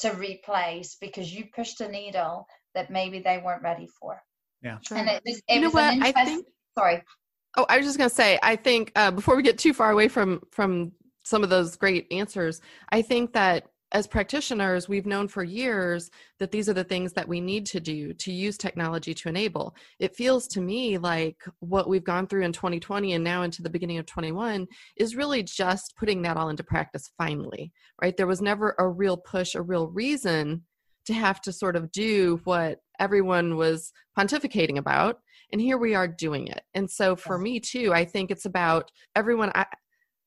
to 0.00 0.12
replace 0.16 0.96
because 1.00 1.32
you 1.32 1.46
pushed 1.54 1.80
a 1.80 1.88
needle 1.88 2.46
that 2.74 2.90
maybe 2.90 3.20
they 3.20 3.38
weren't 3.38 3.62
ready 3.62 3.86
for. 3.98 4.22
Yeah. 4.62 4.78
Sure. 4.86 4.98
And 4.98 5.08
it 5.08 5.22
was, 5.26 5.40
it 5.48 5.54
You 5.54 5.60
know 5.62 5.66
was 5.68 5.74
an 5.76 5.98
what? 6.00 6.04
I 6.04 6.08
interest- 6.08 6.26
think- 6.26 6.46
sorry. 6.78 7.02
Oh, 7.56 7.64
I 7.70 7.78
was 7.78 7.86
just 7.86 7.96
gonna 7.96 8.10
say, 8.10 8.38
I 8.42 8.54
think 8.56 8.92
uh, 8.96 9.10
before 9.10 9.34
we 9.34 9.42
get 9.42 9.56
too 9.56 9.72
far 9.72 9.90
away 9.90 10.08
from 10.08 10.42
from 10.52 10.92
some 11.24 11.42
of 11.42 11.48
those 11.48 11.74
great 11.74 12.06
answers, 12.12 12.60
I 12.90 13.00
think 13.00 13.32
that 13.32 13.66
as 13.92 14.06
practitioners, 14.06 14.88
we've 14.88 15.06
known 15.06 15.28
for 15.28 15.44
years 15.44 16.10
that 16.38 16.50
these 16.50 16.68
are 16.68 16.74
the 16.74 16.84
things 16.84 17.12
that 17.12 17.28
we 17.28 17.40
need 17.40 17.64
to 17.66 17.80
do 17.80 18.12
to 18.14 18.32
use 18.32 18.58
technology 18.58 19.14
to 19.14 19.28
enable. 19.28 19.76
It 20.00 20.16
feels 20.16 20.48
to 20.48 20.60
me 20.60 20.98
like 20.98 21.42
what 21.60 21.88
we've 21.88 22.04
gone 22.04 22.26
through 22.26 22.42
in 22.42 22.52
2020 22.52 23.12
and 23.12 23.22
now 23.22 23.42
into 23.42 23.62
the 23.62 23.70
beginning 23.70 23.98
of 23.98 24.06
21 24.06 24.66
is 24.96 25.16
really 25.16 25.42
just 25.42 25.94
putting 25.96 26.22
that 26.22 26.36
all 26.36 26.48
into 26.48 26.64
practice 26.64 27.10
finally, 27.16 27.72
right? 28.02 28.16
There 28.16 28.26
was 28.26 28.42
never 28.42 28.74
a 28.78 28.88
real 28.88 29.16
push, 29.16 29.54
a 29.54 29.62
real 29.62 29.86
reason 29.88 30.64
to 31.06 31.14
have 31.14 31.40
to 31.42 31.52
sort 31.52 31.76
of 31.76 31.92
do 31.92 32.40
what 32.44 32.80
everyone 32.98 33.56
was 33.56 33.92
pontificating 34.18 34.78
about 34.78 35.20
and 35.52 35.60
here 35.60 35.78
we 35.78 35.94
are 35.94 36.08
doing 36.08 36.48
it 36.48 36.62
and 36.74 36.90
so 36.90 37.14
for 37.14 37.38
me 37.38 37.60
too 37.60 37.92
i 37.92 38.04
think 38.04 38.30
it's 38.30 38.46
about 38.46 38.90
everyone 39.14 39.52
i 39.54 39.64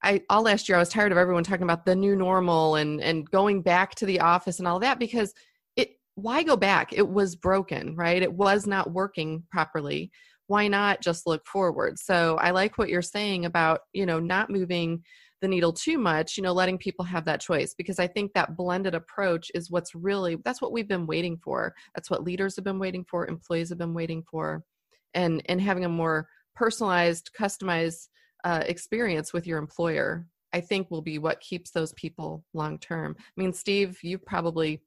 I 0.04 0.22
all 0.30 0.44
last 0.44 0.70
year 0.70 0.78
I 0.78 0.80
was 0.80 0.90
tired 0.90 1.12
of 1.12 1.18
everyone 1.18 1.44
talking 1.44 1.64
about 1.64 1.86
the 1.86 1.96
new 1.96 2.16
normal 2.16 2.76
and 2.76 3.02
and 3.02 3.30
going 3.30 3.62
back 3.62 3.96
to 3.96 4.06
the 4.06 4.20
office 4.20 4.60
and 4.60 4.68
all 4.68 4.80
that 4.80 5.00
because 5.00 5.34
it 5.76 5.92
why 6.16 6.44
go 6.44 6.56
back? 6.56 6.94
It 6.94 7.08
was 7.08 7.36
broken 7.36 7.96
right? 7.96 8.22
It 8.22 8.34
was 8.34 8.68
not 8.68 8.92
working 8.92 9.44
properly. 9.52 10.12
Why 10.48 10.68
not 10.68 11.02
just 11.02 11.28
look 11.28 11.46
forward? 11.46 12.00
So 12.00 12.38
I 12.42 12.52
like 12.52 12.78
what 12.78 12.90
you're 12.90 13.02
saying 13.02 13.46
about 13.46 13.82
you 13.94 14.06
know 14.06 14.20
not 14.20 14.50
moving 14.50 15.04
the 15.42 15.48
needle 15.48 15.72
too 15.72 15.98
much 15.98 16.36
you 16.36 16.44
know 16.44 16.52
letting 16.52 16.78
people 16.78 17.06
have 17.06 17.24
that 17.24 17.40
choice 17.40 17.74
because 17.78 17.98
I 17.98 18.08
think 18.08 18.34
that 18.34 18.58
blended 18.58 18.94
approach 18.94 19.50
is 19.56 19.72
what's 19.72 19.96
really 19.96 20.38
that's 20.44 20.62
what 20.62 20.72
we've 20.72 20.88
been 20.88 21.08
waiting 21.08 21.38
for. 21.44 21.74
That's 21.96 22.10
what 22.10 22.24
leaders 22.24 22.56
have 22.56 22.66
been 22.66 22.80
waiting 22.80 23.06
for 23.10 23.28
employees 23.28 23.70
have 23.70 23.78
been 23.78 23.94
waiting 23.94 24.24
for 24.30 24.64
and 25.14 25.42
and 25.48 25.62
having 25.62 25.86
a 25.86 25.90
more 25.90 26.28
personalized 26.56 27.32
customized 27.40 28.08
uh, 28.44 28.64
experience 28.66 29.34
with 29.34 29.46
your 29.46 29.58
employer 29.58 30.28
i 30.54 30.60
think 30.60 30.90
will 30.90 31.02
be 31.02 31.18
what 31.18 31.40
keeps 31.40 31.72
those 31.72 31.94
people 31.94 32.44
long 32.54 32.78
term 32.78 33.16
i 33.20 33.42
mean 33.42 33.54
steve 33.54 34.00
you 34.04 34.18
probably 34.18 34.82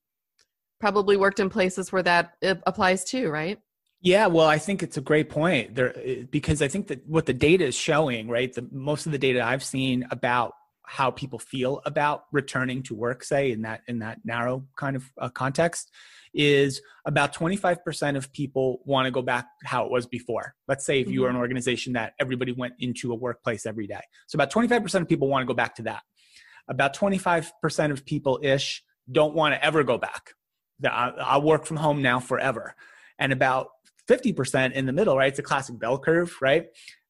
probably 0.80 1.16
worked 1.16 1.40
in 1.40 1.48
places 1.48 1.92
where 1.92 2.02
that 2.02 2.34
uh, 2.42 2.54
applies 2.66 3.04
too 3.04 3.30
right 3.30 3.58
Yeah, 4.04 4.26
well, 4.26 4.48
I 4.48 4.58
think 4.58 4.82
it's 4.82 4.96
a 4.96 5.00
great 5.00 5.30
point 5.30 5.76
there 5.76 5.94
because 6.28 6.60
I 6.60 6.66
think 6.66 6.88
that 6.88 7.06
what 7.06 7.24
the 7.24 7.32
data 7.32 7.66
is 7.66 7.76
showing, 7.76 8.28
right? 8.28 8.52
The 8.52 8.66
most 8.72 9.06
of 9.06 9.12
the 9.12 9.18
data 9.18 9.40
I've 9.44 9.62
seen 9.62 10.04
about 10.10 10.54
how 10.84 11.12
people 11.12 11.38
feel 11.38 11.80
about 11.86 12.24
returning 12.32 12.82
to 12.82 12.96
work, 12.96 13.22
say 13.22 13.52
in 13.52 13.62
that 13.62 13.82
in 13.86 14.00
that 14.00 14.18
narrow 14.24 14.66
kind 14.76 14.96
of 14.96 15.04
uh, 15.18 15.28
context, 15.28 15.92
is 16.34 16.80
about 17.06 17.34
25% 17.34 18.16
of 18.16 18.32
people 18.32 18.80
want 18.84 19.06
to 19.06 19.10
go 19.10 19.22
back 19.22 19.46
how 19.64 19.84
it 19.84 19.90
was 19.90 20.06
before. 20.06 20.54
Let's 20.68 20.86
say 20.86 21.00
if 21.00 21.10
you 21.10 21.22
were 21.22 21.28
an 21.28 21.34
mm-hmm. 21.34 21.40
organization 21.40 21.92
that 21.94 22.14
everybody 22.18 22.52
went 22.52 22.74
into 22.78 23.12
a 23.12 23.14
workplace 23.14 23.66
every 23.66 23.86
day, 23.86 24.00
so 24.26 24.36
about 24.36 24.50
25% 24.50 25.02
of 25.02 25.08
people 25.08 25.28
want 25.28 25.42
to 25.42 25.46
go 25.46 25.54
back 25.54 25.74
to 25.76 25.82
that. 25.82 26.02
About 26.68 26.96
25% 26.96 27.90
of 27.90 28.04
people 28.04 28.38
ish 28.42 28.82
don't 29.10 29.34
want 29.34 29.54
to 29.54 29.64
ever 29.64 29.82
go 29.82 29.98
back. 29.98 30.32
I- 30.84 31.12
I'll 31.18 31.42
work 31.42 31.66
from 31.66 31.76
home 31.76 32.02
now 32.02 32.20
forever, 32.20 32.74
and 33.18 33.32
about 33.32 33.68
50% 34.08 34.72
in 34.72 34.86
the 34.86 34.92
middle, 34.92 35.16
right? 35.16 35.28
It's 35.28 35.38
a 35.38 35.42
classic 35.42 35.78
bell 35.78 35.98
curve, 35.98 36.36
right? 36.40 36.66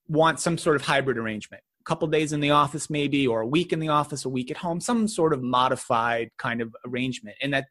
Want 0.08 0.40
some 0.40 0.58
sort 0.58 0.76
of 0.76 0.82
hybrid 0.82 1.16
arrangement. 1.16 1.62
A 1.80 1.84
couple 1.84 2.06
days 2.08 2.32
in 2.32 2.40
the 2.40 2.50
office, 2.50 2.90
maybe, 2.90 3.26
or 3.26 3.40
a 3.40 3.46
week 3.46 3.72
in 3.72 3.80
the 3.80 3.88
office, 3.88 4.24
a 4.24 4.28
week 4.28 4.50
at 4.50 4.56
home, 4.56 4.80
some 4.80 5.08
sort 5.08 5.32
of 5.32 5.42
modified 5.42 6.28
kind 6.38 6.60
of 6.60 6.74
arrangement. 6.86 7.36
And 7.42 7.54
that, 7.54 7.64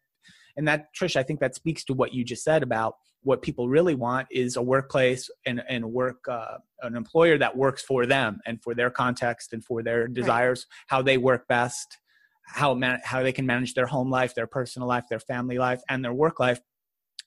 and 0.57 0.67
that, 0.67 0.87
Trish, 0.95 1.15
I 1.15 1.23
think 1.23 1.39
that 1.39 1.55
speaks 1.55 1.83
to 1.85 1.93
what 1.93 2.13
you 2.13 2.23
just 2.23 2.43
said 2.43 2.63
about 2.63 2.95
what 3.23 3.41
people 3.41 3.69
really 3.69 3.95
want 3.95 4.27
is 4.31 4.55
a 4.55 4.61
workplace 4.61 5.29
and, 5.45 5.61
and 5.69 5.85
work, 5.85 6.27
uh, 6.27 6.57
an 6.81 6.95
employer 6.95 7.37
that 7.37 7.55
works 7.55 7.83
for 7.83 8.05
them 8.05 8.39
and 8.45 8.61
for 8.63 8.73
their 8.73 8.89
context 8.89 9.53
and 9.53 9.63
for 9.63 9.83
their 9.83 10.07
desires, 10.07 10.65
how 10.87 11.01
they 11.01 11.17
work 11.17 11.47
best, 11.47 11.97
how 12.43 12.73
man, 12.73 12.99
how 13.03 13.21
they 13.21 13.31
can 13.31 13.45
manage 13.45 13.73
their 13.73 13.85
home 13.85 14.09
life, 14.09 14.33
their 14.33 14.47
personal 14.47 14.87
life, 14.87 15.05
their 15.09 15.19
family 15.19 15.57
life, 15.57 15.81
and 15.87 16.03
their 16.03 16.13
work 16.13 16.39
life. 16.39 16.59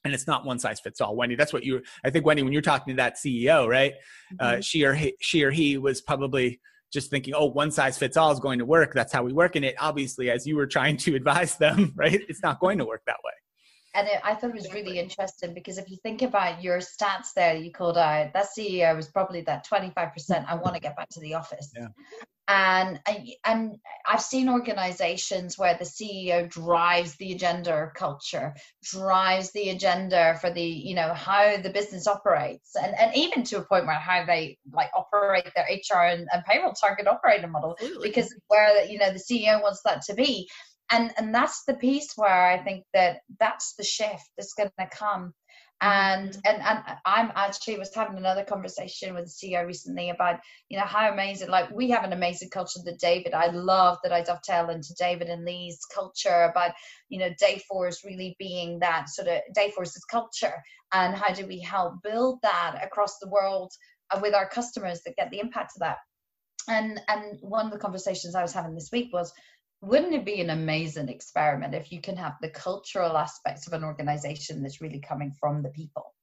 And 0.03 0.13
it's 0.13 0.27
not 0.27 0.45
one 0.45 0.59
size 0.59 0.79
fits 0.79 1.01
all. 1.01 1.15
Wendy 1.15 1.35
that's 1.35 1.51
what 1.51 1.63
you 1.63 1.81
i 2.03 2.11
think 2.11 2.27
wendy 2.27 2.43
when 2.43 2.53
you're 2.53 2.61
talking 2.61 2.93
to 2.93 2.97
that 2.97 3.15
ceo 3.15 3.67
right? 3.67 3.93
Uh, 4.39 4.61
she 4.61 4.83
or 4.83 4.93
he, 4.93 5.15
she 5.19 5.43
or 5.43 5.49
he 5.49 5.77
was 5.77 6.01
probably 6.01 6.59
just 6.91 7.09
thinking 7.09 7.33
oh 7.35 7.45
one 7.45 7.71
size 7.71 7.97
fits 7.97 8.17
all 8.17 8.31
is 8.31 8.39
going 8.39 8.59
to 8.59 8.65
work 8.65 8.93
that's 8.93 9.13
how 9.13 9.23
we 9.23 9.33
work 9.33 9.55
and 9.55 9.65
it 9.65 9.75
obviously 9.79 10.29
as 10.29 10.45
you 10.45 10.55
were 10.55 10.67
trying 10.67 10.97
to 10.97 11.15
advise 11.19 11.57
them 11.57 11.93
right 11.95 12.21
it's 12.29 12.41
not 12.41 12.59
going 12.59 12.77
to 12.77 12.85
work 12.85 13.01
that 13.05 13.17
way 13.23 13.33
And 13.95 14.07
it, 14.09 14.19
I 14.23 14.35
thought 14.35 14.49
it 14.49 14.55
was 14.55 14.73
really 14.73 14.99
interesting 14.99 15.53
because 15.53 15.77
if 15.77 15.89
you 15.89 15.97
think 16.03 16.21
about 16.21 16.61
your 16.61 16.79
stats 16.79 17.33
there, 17.33 17.55
you 17.55 17.71
called 17.71 17.97
out 17.97 18.33
that 18.33 18.47
CEO 18.57 18.93
was 18.93 19.07
probably 19.07 19.41
that 19.41 19.65
25%. 19.65 20.45
I 20.47 20.55
want 20.55 20.75
to 20.75 20.81
get 20.81 20.97
back 20.97 21.07
to 21.11 21.21
the 21.21 21.33
office. 21.33 21.71
Yeah. 21.73 21.87
And 22.47 22.99
and 23.43 23.77
I've 24.07 24.21
seen 24.21 24.49
organizations 24.49 25.57
where 25.57 25.75
the 25.75 25.85
CEO 25.85 26.47
drives 26.47 27.15
the 27.15 27.31
agenda 27.33 27.73
of 27.73 27.95
culture, 27.95 28.53
drives 28.83 29.51
the 29.51 29.69
agenda 29.69 30.37
for 30.39 30.51
the, 30.51 30.61
you 30.61 30.93
know, 30.93 31.11
how 31.13 31.57
the 31.57 31.71
business 31.71 32.05
operates, 32.05 32.75
and, 32.75 32.93
and 32.99 33.15
even 33.15 33.43
to 33.45 33.57
a 33.57 33.65
point 33.65 33.87
where 33.87 33.95
how 33.95 34.25
they 34.25 34.59
like 34.71 34.91
operate 34.95 35.51
their 35.55 35.65
HR 35.65 36.03
and, 36.03 36.27
and 36.31 36.43
payroll 36.45 36.73
target 36.73 37.07
operating 37.07 37.51
model 37.51 37.75
Absolutely. 37.79 38.09
because 38.09 38.35
where 38.47 38.85
you 38.85 38.99
know 38.99 39.11
the 39.11 39.19
CEO 39.19 39.59
wants 39.63 39.81
that 39.83 40.03
to 40.03 40.13
be, 40.13 40.47
and 40.91 41.11
and 41.17 41.33
that's 41.33 41.63
the 41.65 41.73
piece 41.73 42.13
where 42.15 42.47
I 42.47 42.63
think 42.63 42.85
that 42.93 43.21
that's 43.39 43.73
the 43.75 43.83
shift 43.83 44.29
that's 44.37 44.53
going 44.53 44.69
to 44.79 44.87
come. 44.91 45.33
Mm-hmm. 45.85 46.09
And, 46.15 46.37
and 46.45 46.61
and 46.63 46.97
I'm 47.05 47.31
actually 47.35 47.77
was 47.77 47.93
having 47.93 48.17
another 48.17 48.43
conversation 48.43 49.13
with 49.13 49.25
the 49.25 49.47
CEO 49.47 49.65
recently 49.65 50.09
about 50.09 50.39
you 50.69 50.77
know 50.77 50.85
how 50.85 51.11
amazing 51.11 51.49
like 51.49 51.69
we 51.71 51.89
have 51.91 52.03
an 52.03 52.13
amazing 52.13 52.49
culture 52.49 52.79
that 52.85 52.99
David 52.99 53.33
I 53.33 53.47
love 53.47 53.97
that 54.03 54.11
I 54.11 54.21
dovetail 54.21 54.69
into 54.69 54.95
David 54.97 55.27
and 55.27 55.45
Leagh's 55.45 55.85
culture 55.93 56.49
about 56.51 56.71
you 57.09 57.19
know 57.19 57.29
Dayforce 57.41 58.03
really 58.03 58.35
being 58.39 58.79
that 58.79 59.09
sort 59.09 59.27
of 59.27 59.41
Dayforce's 59.55 60.05
culture 60.09 60.55
and 60.93 61.15
how 61.15 61.33
do 61.33 61.45
we 61.45 61.59
help 61.59 62.01
build 62.03 62.39
that 62.41 62.79
across 62.81 63.19
the 63.19 63.29
world 63.29 63.71
with 64.21 64.33
our 64.33 64.47
customers 64.47 65.01
that 65.05 65.15
get 65.17 65.29
the 65.29 65.39
impact 65.39 65.73
of 65.75 65.81
that. 65.81 65.97
And 66.67 66.99
and 67.07 67.37
one 67.41 67.67
of 67.67 67.71
the 67.71 67.77
conversations 67.79 68.33
I 68.33 68.41
was 68.41 68.53
having 68.53 68.73
this 68.73 68.89
week 68.91 69.09
was 69.13 69.31
wouldn't 69.85 70.13
it 70.13 70.25
be 70.25 70.41
an 70.41 70.49
amazing 70.49 71.09
experiment 71.09 71.73
if 71.73 71.91
you 71.91 72.01
can 72.01 72.17
have 72.17 72.33
the 72.41 72.49
cultural 72.49 73.17
aspects 73.17 73.67
of 73.67 73.73
an 73.73 73.83
organization 73.83 74.61
that's 74.61 74.81
really 74.81 74.99
coming 74.99 75.31
from 75.39 75.61
the 75.61 75.69
people? 75.69 76.13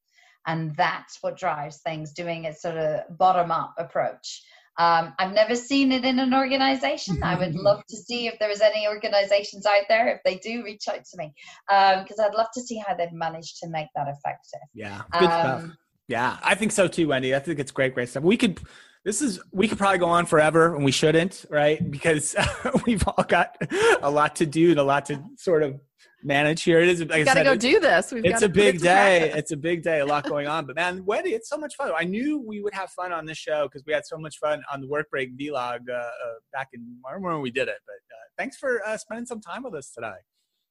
And 0.46 0.74
that's 0.74 1.18
what 1.20 1.38
drives 1.38 1.78
things 1.78 2.12
doing 2.12 2.46
a 2.46 2.54
sort 2.54 2.76
of 2.76 3.16
bottom 3.16 3.50
up 3.50 3.74
approach. 3.78 4.42
Um, 4.78 5.12
i've 5.18 5.34
never 5.34 5.54
seen 5.54 5.92
it 5.92 6.04
in 6.04 6.18
an 6.18 6.32
organization. 6.32 7.22
I 7.22 7.38
would 7.38 7.54
love 7.54 7.82
to 7.90 7.96
see 7.96 8.26
if 8.26 8.38
there 8.38 8.50
is 8.50 8.62
any 8.62 8.88
organizations 8.88 9.66
out 9.66 9.84
there 9.88 10.08
if 10.08 10.22
they 10.24 10.36
do 10.38 10.64
reach 10.64 10.88
out 10.88 11.04
to 11.04 11.18
me 11.18 11.34
because 11.68 12.18
i'd 12.18 12.34
love 12.34 12.46
to 12.54 12.62
see 12.62 12.78
how 12.78 12.94
they've 12.94 13.12
managed 13.12 13.58
to 13.58 13.68
make 13.68 13.88
that 13.94 14.08
effective. 14.08 14.60
Yeah 14.72 15.02
good 15.12 15.28
stuff. 15.28 15.62
Um, 15.64 15.76
yeah 16.08 16.38
i 16.42 16.54
think 16.54 16.72
so 16.72 16.88
too 16.88 17.08
wendy. 17.08 17.34
I 17.34 17.38
think 17.38 17.58
it's 17.58 17.70
great 17.70 17.94
great 17.94 18.08
stuff. 18.08 18.22
We 18.22 18.38
could 18.38 18.60
this 19.04 19.20
is 19.22 19.40
we 19.52 19.68
could 19.68 19.78
probably 19.78 19.98
go 19.98 20.06
on 20.06 20.26
forever 20.26 20.74
and 20.74 20.84
we 20.84 20.92
shouldn't 20.92 21.44
right 21.50 21.90
because 21.90 22.34
we've 22.86 23.06
all 23.06 23.24
got 23.24 23.56
a 24.02 24.10
lot 24.10 24.36
to 24.36 24.46
do 24.46 24.70
and 24.70 24.78
a 24.80 24.82
lot 24.84 25.06
to 25.06 25.22
sort 25.36 25.62
of 25.62 25.80
manage 26.24 26.62
here 26.62 26.78
it 26.80 26.88
is 26.88 27.00
like 27.00 27.10
We've 27.10 27.24
got 27.26 27.32
to 27.34 27.38
said, 27.40 27.44
go 27.44 27.52
it's- 27.54 27.72
do 27.72 27.80
this. 27.80 28.12
We've 28.12 28.24
it's 28.24 28.34
gotta 28.34 28.46
a 28.46 28.48
put 28.48 28.54
big 28.54 28.74
it 28.76 28.78
to 28.78 28.84
day. 28.84 29.18
practice. 29.18 29.38
It's 29.40 29.50
a 29.50 29.56
big 29.56 29.82
day. 29.82 29.98
A 30.00 30.06
lot 30.06 30.24
going 30.28 30.46
on. 30.46 30.66
But 30.66 30.76
man, 30.76 31.04
Wendy, 31.04 31.30
it's 31.30 31.48
so 31.48 31.56
much 31.58 31.74
fun. 31.74 31.90
I 31.98 32.04
knew 32.04 32.38
we 32.38 32.62
would 32.62 32.74
have 32.74 32.90
fun 32.90 33.12
on 33.12 33.26
this 33.26 33.38
show 33.38 33.66
because 33.66 33.82
we 33.86 33.92
had 33.92 34.06
so 34.06 34.16
much 34.18 34.38
fun 34.38 34.62
on 34.72 34.80
the 34.80 34.86
work 34.86 35.10
break 35.10 35.36
vlog 35.36 35.80
uh, 35.90 35.94
uh, 35.94 36.10
back 36.52 36.68
in 36.74 36.80
I 37.04 37.10
remember 37.12 37.32
when 37.34 37.42
we 37.42 37.50
did 37.50 37.66
it. 37.66 37.78
But 37.86 37.94
uh, 37.94 38.24
thanks 38.38 38.56
for 38.56 38.86
uh, 38.86 38.96
spending 38.98 39.26
some 39.26 39.40
time 39.40 39.64
with 39.64 39.74
us 39.74 39.90
today. 39.90 40.12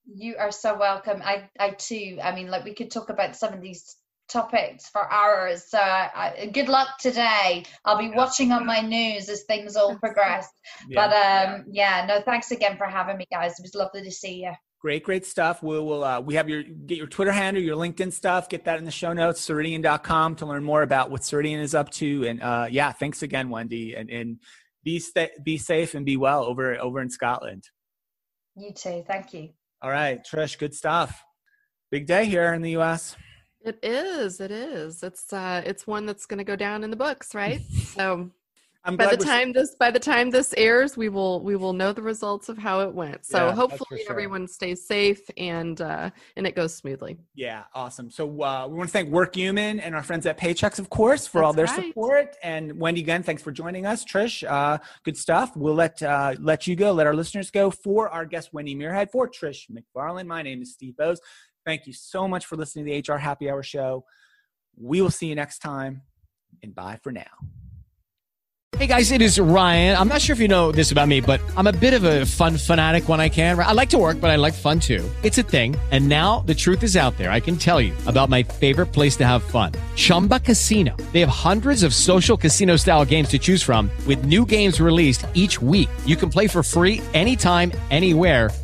You 0.05 0.35
are 0.39 0.51
so 0.53 0.77
welcome. 0.79 1.21
I, 1.23 1.49
I 1.59 1.71
too. 1.71 2.17
I 2.23 2.33
mean, 2.33 2.49
like 2.49 2.63
we 2.63 2.73
could 2.73 2.89
talk 2.89 3.09
about 3.09 3.35
some 3.35 3.53
of 3.53 3.59
these 3.61 3.97
topics 4.31 4.89
for 4.89 5.11
hours. 5.11 5.65
So, 5.69 5.79
I, 5.79 6.49
good 6.53 6.69
luck 6.69 6.97
today. 6.99 7.63
I'll 7.85 7.97
be 7.97 8.09
watching 8.09 8.51
on 8.51 8.65
my 8.65 8.79
news 8.81 9.29
as 9.29 9.43
things 9.43 9.75
all 9.75 9.97
progress. 9.97 10.47
Yeah. 10.87 11.07
But 11.07 11.59
um, 11.59 11.65
yeah, 11.69 12.05
no, 12.07 12.21
thanks 12.21 12.51
again 12.51 12.77
for 12.77 12.85
having 12.85 13.17
me, 13.17 13.25
guys. 13.31 13.59
It 13.59 13.61
was 13.61 13.75
lovely 13.75 14.03
to 14.03 14.11
see 14.11 14.43
you. 14.43 14.51
Great, 14.81 15.03
great 15.03 15.25
stuff. 15.25 15.61
We 15.61 15.79
will 15.79 16.03
uh, 16.03 16.19
we 16.21 16.33
have 16.35 16.49
your 16.49 16.63
get 16.63 16.97
your 16.97 17.07
Twitter 17.07 17.31
handle, 17.31 17.61
your 17.61 17.75
LinkedIn 17.75 18.11
stuff. 18.11 18.49
Get 18.49 18.65
that 18.65 18.79
in 18.79 18.85
the 18.85 18.91
show 18.91 19.13
notes, 19.13 19.45
Ceridian.com 19.47 20.35
to 20.37 20.45
learn 20.47 20.63
more 20.63 20.81
about 20.81 21.11
what 21.11 21.21
Ceridian 21.21 21.59
is 21.59 21.75
up 21.75 21.91
to. 21.91 22.25
And 22.27 22.41
uh, 22.41 22.67
yeah, 22.69 22.91
thanks 22.91 23.21
again, 23.21 23.49
Wendy. 23.49 23.95
And 23.95 24.09
and 24.09 24.39
be 24.83 24.97
sta- 24.97 25.37
be 25.43 25.59
safe 25.59 25.93
and 25.93 26.03
be 26.03 26.17
well 26.17 26.43
over 26.43 26.75
over 26.79 26.99
in 26.99 27.11
Scotland. 27.11 27.65
You 28.55 28.73
too. 28.73 29.03
Thank 29.05 29.35
you. 29.35 29.49
All 29.83 29.91
right, 29.91 30.25
Trish, 30.25 30.57
good 30.57 30.73
stuff. 30.73 31.23
Big 31.91 32.07
day 32.07 32.25
here 32.25 32.53
in 32.53 32.63
the 32.63 32.71
U.S. 32.71 33.15
It 33.63 33.79
is. 33.83 34.39
It 34.39 34.51
is. 34.51 35.03
It's 35.03 35.31
uh 35.31 35.61
it's 35.65 35.85
one 35.85 36.05
that's 36.05 36.25
going 36.25 36.39
to 36.39 36.43
go 36.43 36.55
down 36.55 36.83
in 36.83 36.89
the 36.89 36.97
books, 36.97 37.35
right? 37.35 37.61
so 37.95 38.31
I'm 38.83 38.97
by 38.97 39.15
the 39.15 39.23
time 39.23 39.53
this 39.53 39.75
by 39.75 39.91
the 39.91 39.99
time 39.99 40.31
this 40.31 40.55
airs, 40.57 40.97
we 40.97 41.07
will 41.07 41.43
we 41.43 41.55
will 41.55 41.73
know 41.73 41.93
the 41.93 42.01
results 42.01 42.49
of 42.49 42.57
how 42.57 42.79
it 42.79 42.91
went. 42.91 43.25
So 43.25 43.47
Yeah, 43.47 43.53
hopefully 43.53 44.01
sure. 44.01 44.11
everyone 44.11 44.47
stays 44.47 44.87
safe 44.87 45.21
and 45.37 45.79
uh, 45.79 46.09
and 46.35 46.47
it 46.47 46.55
goes 46.55 46.73
smoothly. 46.73 47.17
Yeah, 47.35 47.63
awesome. 47.75 48.09
So 48.09 48.25
uh, 48.41 48.67
we 48.67 48.77
want 48.77 48.89
to 48.89 48.93
thank 48.93 49.09
WorkHuman 49.09 49.79
and 49.83 49.93
our 49.93 50.01
friends 50.01 50.25
at 50.25 50.39
Paychex, 50.39 50.79
of 50.79 50.89
course, 50.89 51.27
for 51.27 51.43
all 51.43 51.53
their 51.53 51.65
right. 51.65 51.85
support. 51.89 52.35
And 52.41 52.79
Wendy, 52.79 53.01
again, 53.01 53.21
thanks 53.21 53.43
for 53.43 53.51
joining 53.51 53.85
us. 53.85 54.03
Trish, 54.03 54.49
uh, 54.49 54.79
good 55.03 55.17
stuff. 55.17 55.55
We'll 55.55 55.75
let 55.75 56.01
uh, 56.01 56.35
let 56.39 56.65
you 56.65 56.75
go, 56.75 56.91
let 56.91 57.05
our 57.05 57.15
listeners 57.15 57.51
go. 57.51 57.69
For 57.69 58.09
our 58.09 58.25
guest 58.25 58.49
Wendy 58.51 58.75
Muirhead, 58.75 59.11
for 59.11 59.29
Trish 59.29 59.69
McFarlane, 59.69 60.25
my 60.25 60.41
name 60.41 60.63
is 60.63 60.73
Steve 60.73 60.95
Boese. 60.99 61.19
Thank 61.65 61.87
you 61.87 61.93
so 61.93 62.27
much 62.27 62.45
for 62.45 62.55
listening 62.55 62.85
to 62.85 62.91
the 62.91 63.13
HR 63.13 63.17
Happy 63.17 63.49
Hour 63.49 63.63
show. 63.63 64.05
We 64.77 65.01
will 65.01 65.11
see 65.11 65.27
you 65.27 65.35
next 65.35 65.59
time, 65.59 66.01
and 66.63 66.73
bye 66.73 66.99
for 67.03 67.11
now. 67.11 67.21
Hey 68.77 68.87
guys, 68.87 69.11
it 69.11 69.21
is 69.21 69.39
Ryan. 69.39 69.95
I'm 69.95 70.07
not 70.07 70.21
sure 70.21 70.33
if 70.33 70.39
you 70.39 70.47
know 70.47 70.71
this 70.71 70.91
about 70.91 71.07
me, 71.07 71.21
but 71.21 71.39
I'm 71.55 71.67
a 71.67 71.71
bit 71.71 71.93
of 71.93 72.03
a 72.03 72.25
fun 72.25 72.57
fanatic 72.57 73.07
when 73.09 73.19
I 73.19 73.29
can. 73.29 73.59
I 73.59 73.73
like 73.73 73.89
to 73.89 73.99
work, 73.99 74.19
but 74.19 74.31
I 74.31 74.37
like 74.37 74.55
fun 74.55 74.79
too. 74.79 75.07
It's 75.21 75.37
a 75.37 75.43
thing. 75.43 75.75
And 75.91 76.09
now 76.09 76.39
the 76.47 76.55
truth 76.55 76.81
is 76.81 76.97
out 76.97 77.15
there. 77.17 77.29
I 77.31 77.41
can 77.41 77.57
tell 77.57 77.79
you 77.79 77.93
about 78.07 78.29
my 78.29 78.41
favorite 78.41 78.87
place 78.87 79.15
to 79.17 79.27
have 79.27 79.43
fun 79.43 79.73
Chumba 79.95 80.39
Casino. 80.39 80.97
They 81.11 81.19
have 81.19 81.29
hundreds 81.29 81.83
of 81.83 81.93
social 81.93 82.37
casino 82.37 82.75
style 82.75 83.05
games 83.05 83.29
to 83.29 83.39
choose 83.39 83.61
from, 83.61 83.91
with 84.07 84.25
new 84.25 84.45
games 84.45 84.81
released 84.81 85.27
each 85.35 85.61
week. 85.61 85.89
You 86.05 86.15
can 86.15 86.29
play 86.29 86.47
for 86.47 86.63
free 86.63 87.01
anytime, 87.13 87.71
anywhere. 87.91 88.49